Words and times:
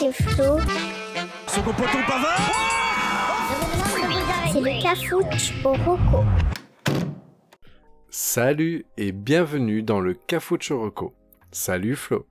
c'est 0.00 0.12
Flo. 0.12 0.56
Pavard 2.06 2.40
C'est 4.50 4.60
le 4.60 4.82
cafouche 4.82 5.52
au 5.62 5.74
roco. 5.74 6.24
Salut 8.08 8.86
et 8.96 9.12
bienvenue 9.12 9.82
dans 9.82 10.00
le 10.00 10.14
Cafucho 10.14 10.80
Roco. 10.80 11.12
Salut 11.52 11.96
Flo. 11.96 12.26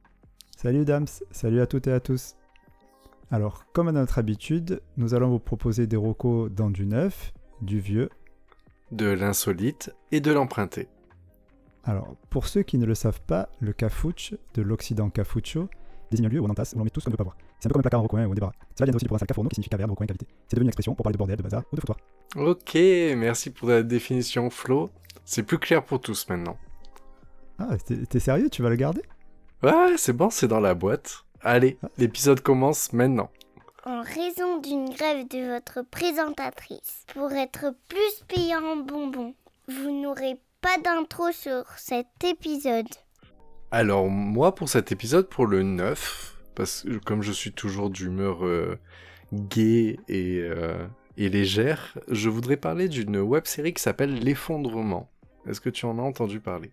Salut 0.58 0.84
Dams, 0.84 1.06
salut 1.30 1.62
à 1.62 1.68
toutes 1.68 1.86
et 1.86 1.92
à 1.92 2.00
tous. 2.00 2.36
Alors, 3.30 3.66
comme 3.72 3.88
à 3.88 3.92
notre 3.92 4.18
habitude, 4.18 4.82
nous 4.98 5.14
allons 5.14 5.30
vous 5.30 5.40
proposer 5.40 5.86
des 5.86 5.96
rocos 5.96 6.50
dans 6.50 6.72
du 6.72 6.88
neuf, 6.88 7.34
du 7.62 7.80
vieux. 7.80 8.10
De 8.92 9.12
l'insolite 9.12 9.94
et 10.12 10.22
de 10.22 10.32
l'emprunté. 10.32 10.88
Alors, 11.84 12.16
pour 12.32 12.48
ceux 12.48 12.64
qui 12.64 12.80
ne 12.80 12.88
le 12.88 12.96
savent 12.96 13.22
pas, 13.22 13.50
le 13.60 13.74
cafuch, 13.74 14.34
de 14.56 14.64
l'Occident 14.64 15.12
cafucho, 15.12 15.70
désigne 16.10 16.26
un 16.26 16.30
lieu 16.30 16.40
où 16.40 16.46
on 16.46 16.50
entasse, 16.50 16.74
où 16.74 16.80
l'on 16.80 16.84
met 16.84 16.90
tout 16.90 17.00
ce 17.00 17.06
qu'on 17.06 17.12
ne 17.12 17.14
veut 17.14 17.18
pas 17.18 17.24
voir. 17.26 17.38
C'est 17.60 17.68
un 17.68 17.70
peu 17.70 17.74
comme 17.74 17.82
un 17.82 17.84
placard 17.84 18.00
en 18.00 18.04
recoin 18.04 18.26
ou 18.26 18.32
un 18.32 18.34
débarras. 18.34 18.54
Cela 18.76 18.86
vient 18.86 18.96
aussi 18.96 19.04
du 19.04 19.10
provençal 19.10 19.28
cafourno 19.28 19.50
qui 19.50 19.56
signifie 19.56 19.70
caverne, 19.70 19.92
recoin, 19.92 20.06
cavité. 20.06 20.28
C'est 20.48 20.56
devenu 20.56 20.66
une 20.66 20.70
expression 20.70 20.96
pour 20.96 21.04
parler 21.04 21.16
de 21.16 21.18
bordel, 21.18 21.38
de 21.38 21.44
bazar 21.44 21.64
ou 21.72 21.76
de 21.76 21.82
foutoir. 21.82 21.98
Ok, 22.38 22.76
merci 22.76 23.50
pour 23.50 23.70
la 23.70 23.84
définition 23.84 24.50
Flo. 24.50 24.90
C'est 25.26 25.44
plus 25.44 25.60
clair 25.60 25.84
pour 25.84 26.00
tous 26.00 26.28
maintenant. 26.30 26.58
Ah, 27.60 27.78
t'es 27.86 27.98
t'es 28.06 28.20
sérieux? 28.20 28.50
Tu 28.50 28.62
vas 28.62 28.70
le 28.70 28.78
garder? 28.78 29.02
Ouais, 29.62 29.98
c'est 29.98 30.14
bon, 30.14 30.30
c'est 30.30 30.48
dans 30.48 30.62
la 30.62 30.74
boîte. 30.74 31.26
Allez, 31.42 31.78
l'épisode 31.98 32.40
commence 32.40 32.94
maintenant. 32.94 33.30
En 33.86 34.02
raison 34.02 34.60
d'une 34.60 34.90
grève 34.90 35.28
de 35.28 35.54
votre 35.54 35.82
présentatrice, 35.90 37.06
pour 37.14 37.32
être 37.32 37.74
plus 37.88 38.24
payant 38.28 38.64
en 38.64 38.78
bonbons, 38.78 39.34
vous 39.68 40.02
n'aurez 40.02 40.40
pas 40.62 40.78
d'intro 40.84 41.32
sur 41.32 41.66
cet 41.78 42.08
épisode. 42.24 42.88
Alors 43.72 44.10
moi 44.10 44.56
pour 44.56 44.70
cet 44.70 44.92
épisode, 44.92 45.28
pour 45.30 45.46
le 45.46 45.64
9, 45.64 46.39
parce 46.60 46.82
que 46.84 46.98
comme 46.98 47.22
je 47.22 47.32
suis 47.32 47.54
toujours 47.54 47.90
d'humeur 47.90 48.46
euh, 48.46 48.78
gaie 49.32 49.96
et, 50.10 50.42
euh, 50.42 50.86
et 51.16 51.30
légère, 51.30 51.98
je 52.10 52.28
voudrais 52.28 52.58
parler 52.58 52.90
d'une 52.90 53.16
web 53.16 53.46
série 53.46 53.74
qui 53.74 53.82
s'appelle 53.82 54.14
L'effondrement. 54.20 55.10
Est-ce 55.48 55.62
que 55.62 55.70
tu 55.70 55.86
en 55.86 55.98
as 55.98 56.02
entendu 56.02 56.42
parler? 56.42 56.72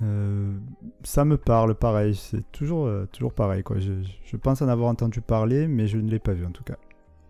Euh, 0.00 0.54
Ça 1.02 1.26
me 1.26 1.36
parle, 1.36 1.74
pareil. 1.74 2.14
C'est 2.14 2.50
toujours, 2.50 2.86
euh, 2.86 3.04
toujours 3.12 3.34
pareil, 3.34 3.62
quoi. 3.62 3.78
Je, 3.78 3.92
je 4.24 4.36
pense 4.38 4.62
en 4.62 4.68
avoir 4.68 4.88
entendu 4.88 5.20
parler, 5.20 5.68
mais 5.68 5.86
je 5.86 5.98
ne 5.98 6.10
l'ai 6.10 6.18
pas 6.18 6.32
vu 6.32 6.46
en 6.46 6.50
tout 6.50 6.64
cas. 6.64 6.78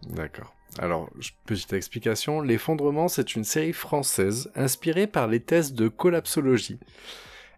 D'accord. 0.09 0.55
Alors, 0.79 1.11
petite 1.45 1.73
explication, 1.73 2.41
L'effondrement, 2.41 3.09
c'est 3.09 3.35
une 3.35 3.43
série 3.43 3.73
française 3.73 4.49
inspirée 4.55 5.09
par 5.09 5.27
les 5.27 5.41
thèses 5.41 5.73
de 5.75 5.89
collapsologie. 5.89 6.79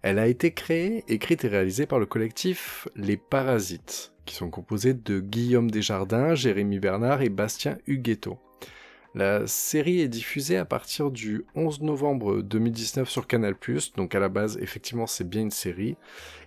Elle 0.02 0.19
a 0.19 0.27
été 0.27 0.52
créée, 0.52 1.05
écrite 1.08 1.44
et 1.44 1.48
réalisée 1.48 1.86
par 1.86 1.98
le 1.98 2.06
collectif 2.06 2.89
Les 2.97 3.16
Parasites, 3.16 4.12
qui 4.25 4.34
sont 4.34 4.50
composés 4.50 4.94
de 4.94 5.20
Guillaume 5.20 5.70
Desjardins, 5.70 6.34
Jérémy 6.34 6.78
Bernard 6.78 7.22
et 7.22 7.28
Bastien 7.28 7.78
Huguetto. 7.86 8.38
La 9.14 9.47
série 9.47 10.00
est 10.00 10.08
diffusée 10.08 10.58
à 10.58 10.66
partir 10.66 11.11
du 11.11 11.47
11 11.55 11.80
novembre 11.80 12.42
2019 12.42 13.08
sur 13.08 13.27
Canal+, 13.27 13.55
donc 13.97 14.14
à 14.14 14.20
la 14.20 14.28
base, 14.28 14.58
effectivement, 14.61 15.06
c'est 15.06 15.27
bien 15.27 15.41
une 15.41 15.50
série, 15.50 15.97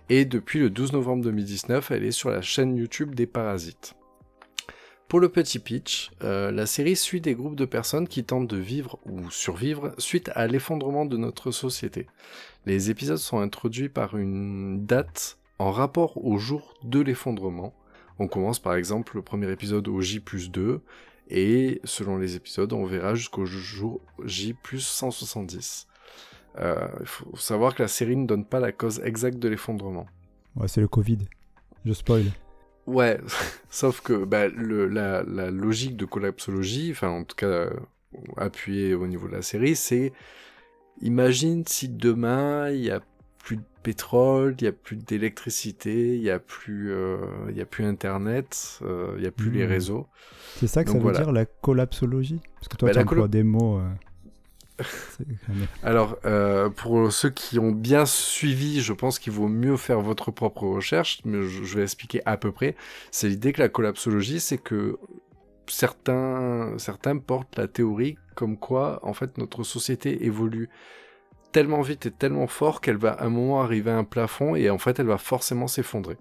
et 0.08 0.24
depuis 0.24 0.60
le 0.60 0.70
12 0.70 0.92
novembre 0.92 1.24
2019, 1.24 1.90
elle 1.90 2.04
est 2.04 2.12
sur 2.12 2.30
la 2.30 2.42
chaîne 2.42 2.76
YouTube 2.76 3.16
des 3.16 3.26
Parasites. 3.26 3.96
Pour 5.10 5.18
le 5.18 5.28
petit 5.28 5.58
pitch, 5.58 6.12
euh, 6.22 6.52
la 6.52 6.66
série 6.66 6.94
suit 6.94 7.20
des 7.20 7.34
groupes 7.34 7.56
de 7.56 7.64
personnes 7.64 8.06
qui 8.06 8.22
tentent 8.22 8.46
de 8.46 8.56
vivre 8.56 9.00
ou 9.04 9.28
survivre 9.32 9.92
suite 9.98 10.30
à 10.36 10.46
l'effondrement 10.46 11.04
de 11.04 11.16
notre 11.16 11.50
société. 11.50 12.06
Les 12.66 12.90
épisodes 12.90 13.16
sont 13.18 13.40
introduits 13.40 13.88
par 13.88 14.16
une 14.16 14.84
date 14.84 15.38
en 15.58 15.70
rapport 15.70 16.24
au 16.24 16.38
jour 16.38 16.74
de 16.82 17.00
l'effondrement. 17.00 17.74
On 18.18 18.28
commence 18.28 18.58
par 18.58 18.74
exemple 18.74 19.16
le 19.16 19.22
premier 19.22 19.50
épisode 19.50 19.88
au 19.88 20.00
J 20.00 20.20
plus 20.20 20.50
2 20.50 20.80
et 21.28 21.80
selon 21.84 22.18
les 22.18 22.36
épisodes 22.36 22.72
on 22.72 22.84
verra 22.84 23.14
jusqu'au 23.14 23.46
jour 23.46 24.00
J 24.24 24.54
plus 24.54 24.80
170. 24.80 25.86
Euh, 26.58 26.88
Il 27.00 27.06
faut 27.06 27.36
savoir 27.36 27.74
que 27.74 27.82
la 27.82 27.88
série 27.88 28.16
ne 28.16 28.26
donne 28.26 28.44
pas 28.44 28.60
la 28.60 28.72
cause 28.72 29.00
exacte 29.04 29.38
de 29.38 29.48
l'effondrement. 29.48 30.06
Ouais, 30.56 30.68
c'est 30.68 30.80
le 30.80 30.88
Covid. 30.88 31.18
Je 31.84 31.92
spoil. 31.92 32.24
Ouais, 32.86 33.20
sauf 33.70 34.00
que 34.00 34.24
bah, 34.24 34.48
le, 34.48 34.86
la, 34.86 35.22
la 35.22 35.50
logique 35.50 35.96
de 35.96 36.04
collapsologie, 36.04 36.90
enfin 36.90 37.08
en 37.08 37.24
tout 37.24 37.36
cas 37.36 37.46
euh, 37.46 37.70
appuyée 38.36 38.94
au 38.94 39.06
niveau 39.06 39.28
de 39.28 39.32
la 39.32 39.42
série, 39.42 39.76
c'est 39.76 40.12
imagine 41.00 41.64
si 41.66 41.88
demain 41.88 42.70
il 42.70 42.80
y 42.80 42.90
a 42.90 43.00
plus 43.38 43.56
de 43.56 43.64
pétrole, 43.82 44.54
il 44.60 44.64
y 44.64 44.68
a 44.68 44.72
plus 44.72 44.96
d'électricité, 44.96 46.16
il 46.16 46.22
y 46.22 46.30
a 46.30 46.38
plus, 46.38 46.92
euh, 46.92 47.18
il 47.50 47.56
y 47.56 47.60
a 47.60 47.66
plus 47.66 47.84
internet, 47.84 48.78
euh, 48.82 49.14
il 49.18 49.24
y 49.24 49.26
a 49.26 49.32
plus 49.32 49.50
les 49.50 49.64
Hmm. 49.64 49.66
réseaux. 49.66 50.08
C'est 50.54 50.66
ça 50.68 50.84
que 50.84 50.90
Donc 50.90 50.92
ça 50.92 51.00
veut 51.00 51.10
voilà. 51.10 51.12
dire 51.12 51.32
la 51.32 51.46
collapsologie? 51.46 52.42
Parce 52.60 52.68
que 52.68 52.76
toi, 52.76 52.88
Bah, 52.88 52.94
tu 52.94 52.98
emploies 53.00 53.28
des 53.28 53.42
mots. 53.44 53.78
euh, 53.78 53.90
Alors, 55.82 56.18
euh, 56.24 56.70
pour 56.70 57.12
ceux 57.12 57.30
qui 57.30 57.58
ont 57.58 57.72
bien 57.72 58.06
suivi, 58.06 58.80
je 58.80 58.92
pense 58.92 59.18
qu'il 59.18 59.32
vaut 59.32 59.48
mieux 59.48 59.76
faire 59.76 60.00
votre 60.00 60.30
propre 60.30 60.64
recherche, 60.66 61.20
mais 61.24 61.42
je, 61.42 61.64
je 61.64 61.76
vais 61.76 61.82
expliquer 61.82 62.22
à 62.26 62.36
peu 62.36 62.52
près. 62.52 62.76
C'est 63.10 63.28
l'idée 63.28 63.52
que 63.52 63.60
la 63.62 63.68
collapsologie, 63.68 64.40
c'est 64.40 64.58
que 64.58 64.98
certains, 65.66 66.74
certains 66.78 67.18
portent 67.18 67.56
la 67.56 67.68
théorie 67.68 68.16
comme 68.34 68.56
quoi, 68.56 69.00
en 69.02 69.12
fait, 69.12 69.38
notre 69.38 69.62
société 69.64 70.24
évolue 70.24 70.68
tellement 71.52 71.82
vite 71.82 72.06
et 72.06 72.10
tellement 72.10 72.46
fort 72.46 72.80
qu'elle 72.80 72.96
va 72.96 73.12
à 73.12 73.24
un 73.24 73.30
moment 73.30 73.62
arriver 73.62 73.90
à 73.90 73.98
un 73.98 74.04
plafond 74.04 74.54
et 74.54 74.70
en 74.70 74.78
fait, 74.78 74.98
elle 74.98 75.06
va 75.06 75.18
forcément 75.18 75.66
s'effondrer. 75.66 76.16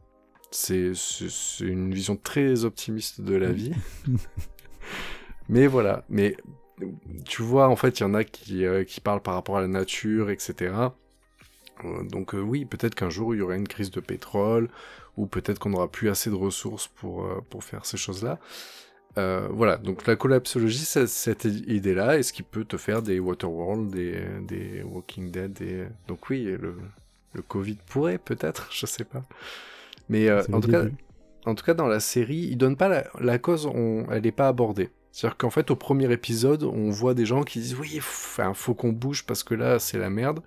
C'est 0.52 0.94
une 1.62 1.94
vision 1.94 2.16
très 2.16 2.66
optimiste 2.66 3.22
de 3.22 3.36
la 3.36 3.52
vie. 3.52 3.74
Mais 5.50 5.66
voilà, 5.66 6.06
mais 6.10 6.38
tu 7.26 7.42
vois, 7.42 7.68
en 7.70 7.76
fait, 7.76 8.00
il 8.00 8.04
y 8.04 8.06
en 8.06 8.14
a 8.14 8.24
qui, 8.24 8.66
euh, 8.66 8.84
qui 8.84 9.02
parlent 9.02 9.22
par 9.22 9.34
rapport 9.34 9.58
à 9.58 9.62
la 9.62 9.68
nature, 9.68 10.30
etc. 10.30 10.74
Euh, 11.84 12.04
donc 12.04 12.36
euh, 12.36 12.40
oui, 12.40 12.66
peut-être 12.66 12.94
qu'un 12.94 13.10
jour, 13.10 13.34
il 13.34 13.40
y 13.40 13.42
aura 13.42 13.56
une 13.56 13.68
crise 13.68 13.90
de 13.90 14.00
pétrole, 14.00 14.70
ou 15.18 15.26
peut-être 15.26 15.58
qu'on 15.58 15.72
n'aura 15.72 15.90
plus 15.90 16.10
assez 16.10 16.30
de 16.30 16.36
ressources 16.36 16.88
pour, 16.88 17.28
pour 17.50 17.64
faire 17.64 17.86
ces 17.86 17.98
choses-là. 17.98 18.40
Euh, 19.18 19.48
voilà, 19.52 19.78
donc 19.78 20.06
la 20.08 20.16
collapsologie, 20.16 20.86
c'est 20.86 21.08
cette 21.08 21.46
idée-là, 21.46 22.18
et 22.18 22.24
ce 22.24 22.32
qui 22.32 22.44
peut 22.44 22.64
te 22.64 22.78
faire 22.78 23.02
des 23.02 23.20
Waterworld, 23.20 23.90
des, 23.90 24.22
des 24.48 24.84
Walking 24.84 25.32
Dead, 25.32 25.54
des... 25.54 25.88
donc 26.08 26.30
oui, 26.30 26.44
le, 26.44 26.76
le 27.34 27.42
Covid 27.42 27.78
pourrait 27.88 28.18
peut-être, 28.18 28.70
je 28.72 28.86
sais 28.86 29.04
pas. 29.04 29.24
Mais 30.10 30.30
euh, 30.30 30.44
en 30.52 30.62
tout 30.62 30.70
cas, 30.70 30.84
début. 30.84 30.96
en 31.46 31.56
tout 31.56 31.66
cas, 31.66 31.74
dans 31.74 31.88
la 31.88 32.00
série, 32.00 32.48
ils 32.52 32.58
donnent 32.58 32.78
pas 32.78 32.88
la, 32.88 33.06
la 33.20 33.40
cause, 33.40 33.66
on, 33.66 34.06
elle 34.12 34.24
n'est 34.24 34.32
pas 34.32 34.48
abordée. 34.48 34.90
C'est-à-dire 35.12 35.38
qu'en 35.38 35.50
fait, 35.50 35.72
au 35.72 35.76
premier 35.76 36.12
épisode, 36.12 36.64
on 36.64 36.92
voit 36.92 37.14
des 37.14 37.26
gens 37.26 37.44
qui 37.44 37.60
disent 37.60 37.76
oui, 37.76 37.96
enfin, 37.98 38.54
faut 38.54 38.76
qu'on 38.76 38.92
bouge 38.92 39.26
parce 39.26 39.44
que 39.44 39.56
là, 39.56 39.80
c'est 39.80 39.98
la 39.98 40.10
merde. 40.10 40.42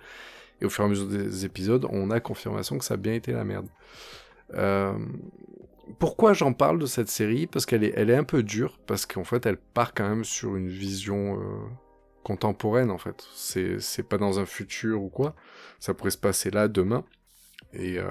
Et 0.61 0.65
au 0.65 0.71
fur 0.71 0.85
et 0.85 0.87
à 0.87 0.91
mesure 0.91 1.09
des 1.09 1.45
épisodes, 1.45 1.87
on 1.91 2.11
a 2.11 2.21
confirmation 2.21 2.79
que 2.79 2.85
ça 2.85 2.95
a 2.95 2.97
bien 2.97 3.15
été 3.15 3.33
la 3.33 3.45
merde. 3.45 3.67
Euh, 4.55 4.95
pourquoi 5.99 6.33
j'en 6.33 6.53
parle 6.53 6.79
de 6.79 6.87
cette 6.87 7.09
série? 7.09 7.47
Parce 7.47 7.67
qu'elle 7.67 7.85
est, 7.85 8.15
un 8.15 8.25
peu 8.25 8.43
dure, 8.43 8.79
parce 8.87 9.07
qu'en 9.07 9.25
fait, 9.25 9.47
elle 9.47 9.57
part 9.57 9.95
quand 9.95 10.09
même 10.09 10.25
sur 10.25 10.57
une 10.57 10.69
vision 10.69 11.41
euh, 11.41 11.59
contemporaine, 12.23 12.91
en 12.91 12.99
fait. 12.99 13.27
C'est, 13.35 14.03
pas 14.09 14.19
dans 14.19 14.39
un 14.39 14.47
futur 14.47 15.03
ou 15.03 15.09
quoi. 15.09 15.35
Ça 15.81 15.95
pourrait 15.95 16.11
se 16.11 16.19
passer 16.19 16.51
là, 16.51 16.69
demain. 16.69 17.05
Et, 17.73 17.99
euh, 17.99 18.11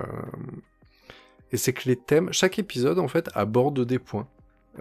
et 1.51 1.57
c'est 1.57 1.73
que 1.73 1.87
les 1.87 1.95
thèmes, 1.95 2.31
chaque 2.31 2.59
épisode, 2.59 2.99
en 2.99 3.07
fait, 3.07 3.29
aborde 3.33 3.85
des 3.85 3.99
points. 3.99 4.27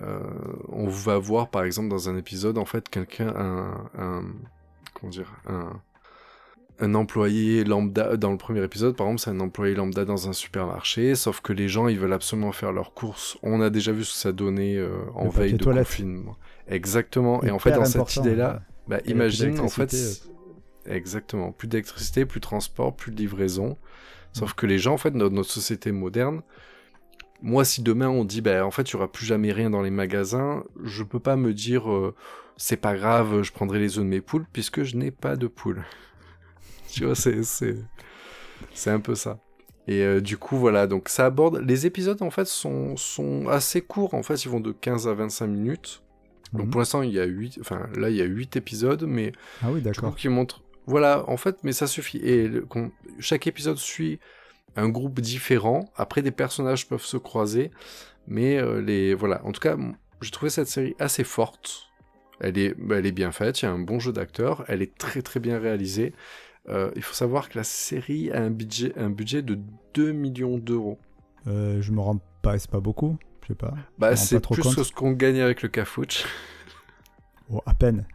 Euh, 0.00 0.20
on 0.68 0.86
va 0.88 1.18
voir, 1.18 1.50
par 1.50 1.64
exemple, 1.64 1.88
dans 1.88 2.08
un 2.08 2.16
épisode, 2.16 2.58
en 2.58 2.64
fait, 2.64 2.88
quelqu'un, 2.88 3.34
un, 3.36 3.90
un, 3.98 4.24
comment 4.94 5.10
dire, 5.10 5.32
un, 5.46 5.80
un 6.80 6.94
employé 6.94 7.62
lambda, 7.64 8.16
dans 8.16 8.30
le 8.32 8.38
premier 8.38 8.62
épisode, 8.64 8.96
par 8.96 9.06
exemple, 9.06 9.20
c'est 9.20 9.30
un 9.30 9.40
employé 9.40 9.74
lambda 9.74 10.04
dans 10.04 10.28
un 10.28 10.32
supermarché, 10.32 11.14
sauf 11.14 11.40
que 11.40 11.52
les 11.52 11.68
gens, 11.68 11.88
ils 11.88 11.98
veulent 11.98 12.12
absolument 12.12 12.52
faire 12.52 12.72
leurs 12.72 12.94
courses. 12.94 13.38
On 13.42 13.60
a 13.60 13.70
déjà 13.70 13.92
vu 13.92 14.04
ce 14.04 14.12
que 14.12 14.18
ça 14.18 14.32
donnait 14.32 14.76
euh, 14.76 14.90
en 15.14 15.24
Le 15.24 15.30
veille 15.30 15.52
de 15.52 15.58
toilette. 15.58 15.86
confinement. 15.86 16.36
Exactement. 16.68 17.42
Et 17.42 17.50
en 17.50 17.58
fait, 17.58 17.72
dans 17.72 17.84
cette 17.84 18.16
idée-là, 18.16 18.62
bah, 18.88 18.98
imagine, 19.06 19.60
en 19.60 19.68
fait, 19.68 19.94
exactement, 20.86 21.52
plus 21.52 21.68
d'électricité, 21.68 22.24
plus 22.24 22.40
de 22.40 22.44
transport, 22.44 22.96
plus 22.96 23.12
de 23.12 23.16
livraison. 23.16 23.76
Sauf 24.32 24.54
que 24.54 24.66
les 24.66 24.78
gens, 24.78 24.94
en 24.94 24.98
fait, 24.98 25.10
dans 25.10 25.28
notre 25.30 25.50
société 25.50 25.92
moderne, 25.92 26.42
moi, 27.42 27.64
si 27.64 27.82
demain 27.82 28.08
on 28.08 28.24
dit, 28.24 28.40
bah, 28.40 28.64
en 28.64 28.70
fait, 28.70 28.82
il 28.90 28.92
y 28.92 28.96
aura 28.96 29.10
plus 29.10 29.26
jamais 29.26 29.52
rien 29.52 29.70
dans 29.70 29.82
les 29.82 29.90
magasins, 29.90 30.64
je 30.84 31.02
peux 31.02 31.20
pas 31.20 31.36
me 31.36 31.52
dire, 31.52 31.90
euh, 31.90 32.14
c'est 32.56 32.76
pas 32.76 32.94
grave, 32.96 33.42
je 33.42 33.52
prendrai 33.52 33.78
les 33.78 33.98
œufs 33.98 34.04
de 34.04 34.08
mes 34.10 34.20
poules, 34.20 34.46
puisque 34.52 34.82
je 34.82 34.96
n'ai 34.96 35.10
pas 35.10 35.36
de 35.36 35.46
poules. 35.46 35.82
tu 36.94 37.04
vois, 37.04 37.14
c'est, 37.14 38.90
un 38.90 39.00
peu 39.00 39.14
ça. 39.14 39.38
Et 39.88 40.02
euh, 40.02 40.20
du 40.20 40.36
coup, 40.36 40.56
voilà, 40.56 40.86
donc 40.86 41.08
ça 41.08 41.26
aborde. 41.26 41.62
Les 41.66 41.86
épisodes, 41.86 42.20
en 42.22 42.30
fait, 42.30 42.46
sont, 42.46 42.96
sont 42.96 43.48
assez 43.48 43.80
courts. 43.80 44.14
En 44.14 44.22
fait, 44.22 44.44
ils 44.44 44.48
vont 44.50 44.60
de 44.60 44.72
15 44.72 45.08
à 45.08 45.14
25 45.14 45.46
minutes. 45.46 46.02
Donc 46.52 46.66
Mhm. 46.66 46.70
pour 46.70 46.80
l'instant, 46.80 47.02
il 47.02 47.12
y 47.12 47.20
a 47.20 47.24
8, 47.24 47.58
enfin 47.60 47.88
là, 47.96 48.10
il 48.10 48.16
y 48.16 48.22
a 48.22 48.24
8 48.24 48.56
épisodes, 48.56 49.04
mais 49.06 49.32
Ah 49.62 49.70
oui, 49.70 49.80
d'accord. 49.80 50.16
qu'il 50.16 50.30
montre. 50.30 50.62
Voilà, 50.86 51.24
en 51.28 51.36
fait, 51.36 51.58
mais 51.62 51.72
ça 51.72 51.86
suffit. 51.86 52.18
Et 52.18 52.48
le- 52.48 52.66
chaque 53.20 53.46
épisode 53.46 53.76
suit 53.76 54.18
un 54.76 54.88
groupe 54.88 55.20
différent. 55.20 55.90
Après, 55.96 56.22
des 56.22 56.30
personnages 56.32 56.88
peuvent 56.88 57.04
se 57.04 57.16
croiser, 57.16 57.70
mais 58.26 58.58
euh, 58.58 58.80
les 58.80 59.14
voilà. 59.14 59.44
En 59.44 59.52
tout 59.52 59.60
cas, 59.60 59.76
j'ai 60.20 60.30
trouvé 60.30 60.50
cette 60.50 60.68
série 60.68 60.94
assez 60.98 61.24
forte. 61.24 61.88
Elle 62.40 62.58
est, 62.58 62.74
bah, 62.78 62.96
elle 62.98 63.06
est 63.06 63.12
bien 63.12 63.32
faite, 63.32 63.62
il 63.62 63.66
y 63.66 63.68
a 63.68 63.72
un 63.72 63.78
bon 63.78 64.00
jeu 64.00 64.12
d'acteurs, 64.12 64.64
elle 64.68 64.82
est 64.82 64.96
très 64.96 65.22
très 65.22 65.40
bien 65.40 65.58
réalisée. 65.58 66.14
Euh, 66.68 66.90
il 66.94 67.02
faut 67.02 67.14
savoir 67.14 67.48
que 67.48 67.58
la 67.58 67.64
série 67.64 68.30
a 68.30 68.42
un 68.42 68.50
budget, 68.50 68.92
un 68.96 69.10
budget 69.10 69.42
de 69.42 69.58
2 69.94 70.12
millions 70.12 70.58
d'euros. 70.58 70.98
Euh, 71.46 71.80
je 71.80 71.92
me 71.92 72.00
rends 72.00 72.20
pas, 72.42 72.58
c'est 72.58 72.70
pas 72.70 72.80
beaucoup, 72.80 73.16
je 73.42 73.48
sais 73.48 73.54
pas. 73.54 73.74
Bah, 73.98 74.14
c'est 74.16 74.40
plus 74.40 74.74
que 74.74 74.82
ce 74.82 74.92
qu'on 74.92 75.12
gagne 75.12 75.40
avec 75.40 75.62
le 75.62 75.68
Cafouche. 75.68 76.24
Oh, 77.50 77.62
à 77.66 77.74
peine. 77.74 78.06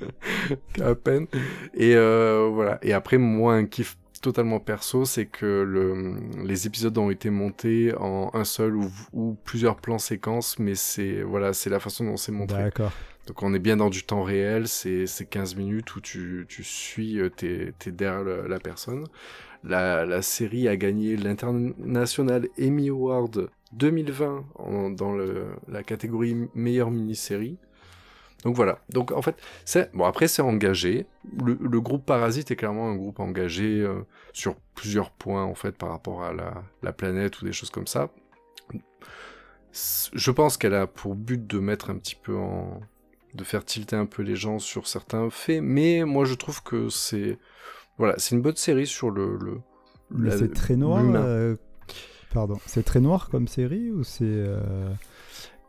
à 0.80 0.94
peine. 0.94 1.26
Et 1.74 1.94
euh, 1.94 2.48
voilà. 2.52 2.78
Et 2.82 2.92
après, 2.92 3.18
moi, 3.18 3.54
un 3.54 3.66
kiff 3.66 3.96
totalement 4.22 4.60
perso, 4.60 5.04
c'est 5.04 5.26
que 5.26 5.62
le, 5.62 6.14
les 6.44 6.66
épisodes 6.66 6.96
ont 6.98 7.10
été 7.10 7.30
montés 7.30 7.94
en 7.96 8.30
un 8.34 8.44
seul 8.44 8.76
ou, 8.76 8.90
ou 9.12 9.36
plusieurs 9.44 9.76
plans 9.76 9.98
séquences, 9.98 10.58
mais 10.58 10.74
c'est 10.74 11.22
voilà, 11.22 11.52
c'est 11.52 11.70
la 11.70 11.80
façon 11.80 12.04
dont 12.04 12.16
c'est 12.16 12.32
montré. 12.32 12.64
D'accord. 12.64 12.92
Donc 13.26 13.42
on 13.42 13.54
est 13.54 13.58
bien 13.58 13.76
dans 13.76 13.90
du 13.90 14.02
temps 14.02 14.22
réel, 14.22 14.66
c'est 14.66 15.06
15 15.28 15.54
minutes 15.56 15.94
où 15.94 16.00
tu, 16.00 16.46
tu 16.48 16.64
suis, 16.64 17.20
euh, 17.20 17.28
t'es 17.28 17.72
es 17.86 17.90
derrière 17.90 18.24
la, 18.24 18.58
personne. 18.58 19.06
La, 19.62 20.22
série 20.22 20.68
a 20.68 20.76
gagné 20.76 21.16
l'International 21.16 22.48
Emmy 22.58 22.88
Award 22.88 23.50
2020 23.72 24.44
en, 24.56 24.90
dans 24.90 25.14
la 25.68 25.82
catégorie 25.82 26.48
meilleure 26.54 26.90
mini-série. 26.90 27.58
Donc 28.44 28.56
voilà. 28.56 28.78
Donc 28.88 29.12
en 29.12 29.22
fait, 29.22 29.36
c'est 29.64 29.94
bon 29.94 30.04
après 30.04 30.26
c'est 30.26 30.42
engagé. 30.42 31.06
Le, 31.44 31.58
le, 31.60 31.80
groupe 31.80 32.06
Parasite 32.06 32.50
est 32.50 32.56
clairement 32.56 32.88
un 32.88 32.96
groupe 32.96 33.20
engagé 33.20 33.80
euh, 33.80 34.00
sur 34.32 34.56
plusieurs 34.74 35.10
points 35.10 35.44
en 35.44 35.54
fait 35.54 35.76
par 35.76 35.90
rapport 35.90 36.22
à 36.22 36.32
la, 36.32 36.64
la 36.82 36.92
planète 36.92 37.40
ou 37.42 37.44
des 37.44 37.52
choses 37.52 37.70
comme 37.70 37.86
ça. 37.86 38.10
Je 39.72 40.30
pense 40.30 40.56
qu'elle 40.56 40.74
a 40.74 40.86
pour 40.86 41.14
but 41.14 41.46
de 41.46 41.58
mettre 41.58 41.90
un 41.90 41.96
petit 41.96 42.16
peu 42.16 42.36
en 42.36 42.80
de 43.34 43.44
faire 43.44 43.64
tilter 43.64 43.96
un 43.96 44.06
peu 44.06 44.22
les 44.22 44.36
gens 44.36 44.58
sur 44.58 44.86
certains 44.86 45.30
faits, 45.30 45.62
mais 45.62 46.04
moi 46.04 46.24
je 46.24 46.34
trouve 46.34 46.62
que 46.62 46.88
c'est 46.88 47.38
voilà, 48.00 48.14
c'est 48.16 48.34
une 48.34 48.40
bonne 48.40 48.56
série 48.56 48.86
sur 48.86 49.10
le. 49.10 49.38
le 50.08 50.30
c'est 50.30 50.54
très 50.54 50.74
noir. 50.74 51.04
Euh... 51.04 51.56
Pardon, 52.32 52.58
c'est 52.64 52.82
très 52.82 52.98
noir 52.98 53.28
comme 53.28 53.46
série 53.46 53.90
ou 53.90 54.04
c'est. 54.04 54.24
Euh... 54.24 54.90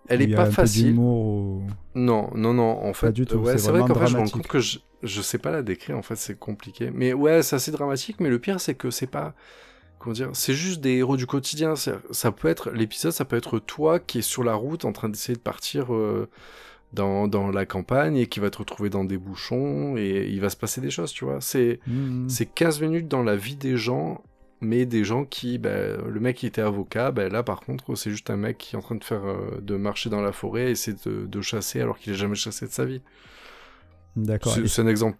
Elle 0.08 0.22
est 0.22 0.34
pas 0.34 0.50
facile. 0.50 0.98
Ou... 0.98 1.68
Non, 1.94 2.30
non, 2.34 2.54
non. 2.54 2.86
En 2.86 2.94
fait, 2.94 3.08
pas 3.08 3.12
du 3.12 3.26
tout. 3.26 3.36
Ouais, 3.36 3.58
c'est 3.58 3.70
vrai 3.72 3.82
qu'en 3.82 3.96
fait, 3.96 4.08
je 4.08 4.16
me 4.16 4.22
rends 4.22 4.30
compte 4.30 4.48
que 4.48 4.60
je, 4.60 4.80
je 5.04 5.22
sais 5.22 5.40
pas 5.40 5.52
la 5.52 5.62
décrire. 5.62 5.98
En 5.98 6.02
fait, 6.02 6.16
c'est 6.16 6.40
compliqué. 6.40 6.90
Mais 6.94 7.12
ouais, 7.12 7.44
c'est 7.44 7.58
assez 7.58 7.72
dramatique. 7.72 8.22
Mais 8.22 8.30
le 8.30 8.40
pire, 8.40 8.62
c'est 8.62 8.76
que 8.76 8.92
c'est 8.92 9.08
pas. 9.08 9.34
Comment 10.00 10.14
dire 10.14 10.30
C'est 10.32 10.54
juste 10.54 10.80
des 10.80 10.92
héros 10.92 11.18
du 11.18 11.28
quotidien. 11.28 11.74
Ça 11.76 12.32
peut 12.32 12.48
être 12.48 12.72
l'épisode, 12.72 13.12
ça 13.12 13.26
peut 13.26 13.36
être 13.36 13.60
toi 13.60 14.00
qui 14.00 14.20
est 14.20 14.24
sur 14.24 14.46
la 14.46 14.54
route 14.54 14.86
en 14.86 14.94
train 14.94 15.10
d'essayer 15.10 15.36
de 15.36 15.44
partir. 15.44 15.94
Euh 15.94 16.30
dans, 16.94 17.28
dans, 17.28 17.50
la 17.50 17.66
campagne 17.66 18.18
et 18.18 18.28
qui 18.28 18.40
va 18.40 18.50
te 18.50 18.58
retrouver 18.58 18.90
dans 18.90 19.04
des 19.04 19.18
bouchons 19.18 19.96
et 19.98 20.28
il 20.30 20.42
va 20.42 20.50
se 20.50 20.58
passer 20.58 20.82
des 20.82 20.90
choses, 20.90 21.12
tu 21.12 21.26
vois. 21.26 21.40
C'est 21.42 21.80
mmh. 21.88 22.30
c'est 22.30 22.46
15 22.46 22.82
minutes 22.82 23.08
dans 23.08 23.24
la 23.24 23.36
vie 23.36 23.56
des 23.56 23.78
gens, 23.78 24.22
mais 24.60 24.86
des 24.86 25.04
gens 25.04 25.26
qui, 25.26 25.58
bah, 25.58 25.98
le 25.98 26.20
mec 26.20 26.38
qui 26.38 26.48
était 26.48 26.62
avocat, 26.62 27.12
bah, 27.12 27.30
là 27.30 27.44
par 27.44 27.62
contre 27.62 27.96
c'est 27.96 28.12
juste 28.12 28.30
un 28.30 28.38
mec 28.38 28.58
qui 28.58 28.76
est 28.76 28.78
en 28.78 28.82
train 28.82 28.96
de 28.96 29.04
faire 29.04 29.26
euh, 29.26 29.60
de 29.62 29.76
marcher 29.76 30.10
dans 30.10 30.22
la 30.22 30.32
forêt 30.32 30.68
et 30.68 30.72
essayer 30.72 30.98
de, 31.06 31.26
de 31.26 31.42
chasser 31.42 31.82
alors 31.82 31.98
qu'il 31.98 32.12
n'a 32.14 32.18
jamais 32.18 32.36
chassé 32.36 32.66
de 32.66 32.72
sa 32.72 32.86
vie. 32.86 33.02
D'accord. 34.16 34.58
C'est 34.66 34.82
un 34.82 34.88
exemple 34.88 35.18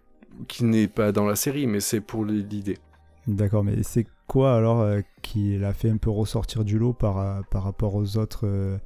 qui 0.48 0.64
n'est 0.64 0.88
pas 0.88 1.12
dans 1.12 1.26
la 1.26 1.36
série, 1.36 1.66
mais 1.66 1.80
c'est 1.80 2.00
pour 2.00 2.24
l'idée. 2.24 2.78
D'accord, 3.26 3.64
mais 3.64 3.82
c'est 3.82 4.06
quoi 4.26 4.56
alors 4.56 4.80
euh, 4.80 5.00
qui 5.22 5.58
l'a 5.58 5.72
fait 5.72 5.90
un 5.90 5.96
peu 5.96 6.10
ressortir 6.10 6.64
du 6.64 6.78
lot 6.78 6.92
par, 6.92 7.18
euh, 7.18 7.40
par 7.50 7.62
rapport 7.62 7.94
aux 7.94 8.16
autres 8.16 8.46
euh, 8.46 8.78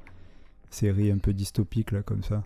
séries 0.69 1.11
un 1.11 1.17
peu 1.17 1.33
dystopiques 1.33 1.91
là 1.91 2.03
comme 2.03 2.23
ça? 2.23 2.43